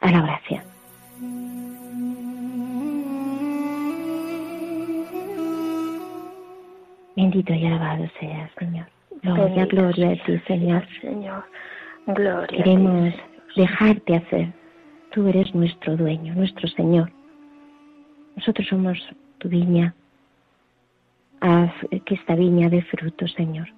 a 0.00 0.10
la 0.10 0.22
oración. 0.22 0.64
Bendito 7.16 7.52
y 7.52 7.66
alabado 7.66 8.06
seas, 8.18 8.50
Señor. 8.58 8.86
Gloria, 9.22 9.66
gloria 9.66 10.10
a 10.10 10.24
ti, 10.24 10.38
Señor. 10.46 10.86
Señor, 11.00 11.44
gloria. 12.06 12.64
Queremos 12.64 13.14
dejarte 13.54 14.16
hacer 14.16 14.60
Tú 15.10 15.26
eres 15.26 15.52
nuestro 15.54 15.96
dueño, 15.96 16.34
nuestro 16.34 16.68
Señor. 16.68 17.10
Nosotros 18.36 18.66
somos 18.68 18.96
tu 19.38 19.48
viña. 19.48 19.92
Haz 21.40 21.72
que 22.04 22.14
esta 22.14 22.34
viña 22.34 22.68
dé 22.68 22.82
fruto, 22.82 23.26
Señor. 23.28 23.68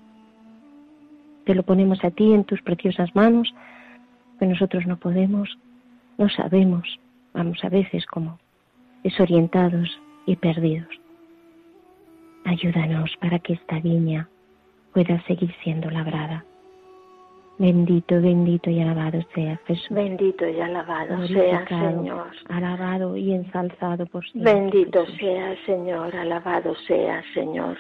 Te 1.45 1.55
lo 1.55 1.63
ponemos 1.63 2.03
a 2.05 2.11
ti 2.11 2.33
en 2.33 2.45
tus 2.45 2.61
preciosas 2.63 3.15
manos, 3.15 3.55
que 4.39 4.47
nosotros 4.47 4.87
no 4.87 4.97
podemos, 4.97 5.59
no 6.19 6.29
sabemos, 6.29 6.99
vamos 7.33 7.63
a 7.65 7.69
veces 7.69 8.05
como 8.07 8.39
desorientados 9.05 10.01
y 10.27 10.37
perdidos. 10.37 10.89
Ayúdanos 12.45 13.17
para 13.21 13.39
que 13.39 13.55
esta 13.55 13.79
viña 13.81 14.29
pueda 14.93 15.23
seguir 15.23 15.55
siendo 15.63 15.91
labrada. 15.91 16.45
Bendito, 17.59 18.21
bendito 18.21 18.71
y 18.71 18.81
alabado 18.81 19.21
sea 19.35 19.59
Jesús. 19.67 19.87
Bendito 19.91 20.49
y 20.49 20.61
alabado 20.61 21.27
sea 21.29 21.67
Señor. 21.69 22.31
Alabado 22.49 23.17
y 23.17 23.33
ensalzado 23.33 24.07
por 24.07 24.25
siempre. 24.25 24.55
Bendito 24.55 25.07
sea 25.19 25.55
Señor, 25.67 26.17
alabado 26.17 26.75
sea 26.87 27.23
Señor. 27.35 27.79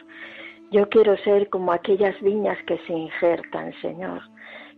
Yo 0.71 0.89
quiero 0.89 1.17
ser 1.19 1.49
como 1.49 1.73
aquellas 1.73 2.19
viñas 2.23 2.59
que 2.67 2.79
se 2.87 2.93
injertan, 2.93 3.73
Señor, 3.83 4.23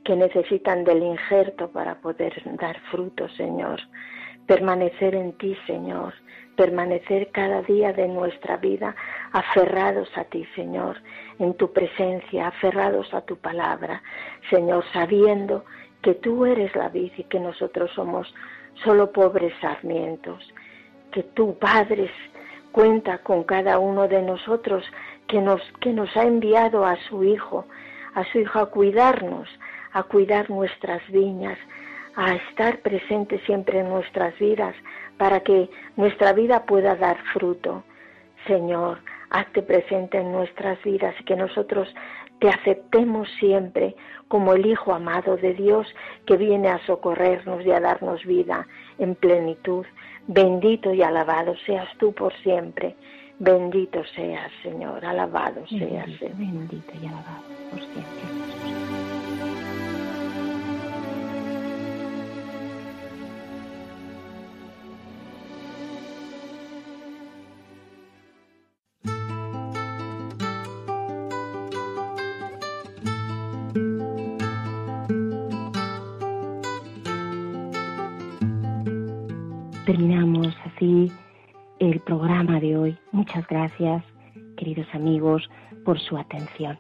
que 0.05 0.17
necesitan 0.17 0.85
del 0.85 1.03
injerto 1.03 1.71
para 1.71 2.01
poder 2.01 2.33
dar 2.59 2.77
fruto, 2.91 3.29
Señor. 3.31 3.81
Permanecer 4.47 5.15
en 5.15 5.33
ti, 5.33 5.57
Señor. 5.67 6.15
Permanecer 6.57 7.31
cada 7.33 7.63
día 7.63 7.93
de 7.93 8.07
nuestra 8.07 8.57
vida 8.59 8.95
aferrados 9.33 10.09
a 10.17 10.25
ti, 10.25 10.47
Señor, 10.55 10.99
en 11.41 11.55
tu 11.55 11.73
presencia, 11.73 12.47
aferrados 12.47 13.13
a 13.13 13.23
tu 13.23 13.37
palabra, 13.37 14.03
Señor, 14.51 14.85
sabiendo 14.93 15.65
que 16.01 16.15
tú 16.15 16.47
eres 16.47 16.75
la 16.77 16.91
vid 16.91 17.11
y 17.17 17.25
que 17.25 17.41
nosotros 17.41 17.91
somos 17.95 18.33
solo 18.85 19.11
pobres 19.11 19.53
sarmientos, 19.61 20.49
que 21.11 21.23
tú, 21.23 21.59
Padre, 21.59 22.11
cuenta 22.71 23.19
con 23.19 23.45
cada 23.45 23.79
uno 23.79 24.07
de 24.09 24.21
nosotros 24.21 24.85
que 25.27 25.41
nos, 25.41 25.63
que 25.81 25.93
nos 25.93 26.15
ha 26.17 26.25
enviado 26.25 26.85
a 26.85 26.97
su 27.09 27.25
Hijo, 27.25 27.67
a 28.15 28.25
su 28.25 28.41
Hijo 28.41 28.59
a 28.59 28.71
cuidarnos, 28.71 29.49
a 29.93 30.03
cuidar 30.03 30.51
nuestras 30.51 31.01
viñas, 31.09 31.59
a 32.17 32.35
estar 32.35 32.79
presente 32.81 33.41
siempre 33.47 33.81
en 33.81 33.89
nuestras 33.89 34.39
vidas, 34.39 34.75
para 35.17 35.41
que 35.41 35.69
nuestra 35.97 36.33
vida 36.33 36.65
pueda 36.65 36.95
dar 36.97 37.17
fruto. 37.33 37.85
Señor, 38.47 38.99
hazte 39.31 39.63
presente 39.63 40.19
en 40.19 40.33
nuestras 40.33 40.83
vidas 40.83 41.15
y 41.21 41.25
que 41.25 41.37
nosotros 41.37 41.89
te 42.41 42.49
aceptemos 42.49 43.29
siempre 43.39 43.97
como 44.29 44.53
el 44.55 44.67
Hijo 44.67 44.93
amado 44.93 45.37
de 45.37 45.55
Dios 45.55 45.87
que 46.27 46.37
viene 46.37 46.69
a 46.69 46.85
socorrernos 46.87 47.65
y 47.65 47.71
a 47.71 47.81
darnos 47.81 48.25
vida 48.25 48.67
en 48.99 49.15
plenitud. 49.15 49.87
Bendito 50.27 50.93
y 50.93 51.03
alabado 51.03 51.55
seas 51.67 51.89
tú 51.99 52.13
por 52.13 52.33
siempre. 52.43 52.97
Bendito 53.39 54.03
seas, 54.15 54.51
Señor. 54.63 55.05
Alabado 55.05 55.67
seas. 55.67 56.09
Bendito 56.21 56.93
y 57.01 57.07
alabado 57.07 57.43
por 57.71 57.81
siempre. 57.81 58.44
Gracias, 83.55 84.03
queridos 84.57 84.87
amigos, 84.93 85.49
por 85.85 86.01
su 86.01 86.17
atención. 86.17 86.79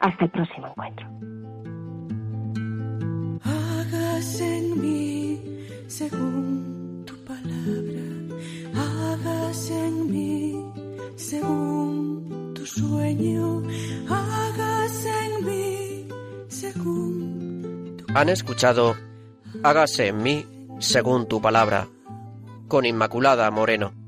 Hasta 0.00 0.24
el 0.26 0.30
próximo 0.30 0.68
encuentro. 0.68 1.06
Hágase 3.42 4.58
en 4.58 4.80
mí 4.80 5.40
según 5.88 7.04
tu 7.06 7.14
palabra. 7.24 8.04
Hágase 8.74 9.86
en 9.88 10.10
mí 10.12 10.64
según 11.16 12.52
tu 12.54 12.64
sueño. 12.64 13.62
Hágase 14.08 15.10
en 15.26 15.44
mí 15.44 16.08
según 16.48 17.96
tu... 17.96 18.04
Han 18.14 18.28
escuchado 18.28 18.94
Hágase 19.62 20.08
en 20.08 20.22
mí 20.22 20.46
según 20.78 21.26
tu 21.26 21.40
palabra, 21.40 21.88
con 22.68 22.84
Inmaculada 22.84 23.50
Moreno. 23.50 24.05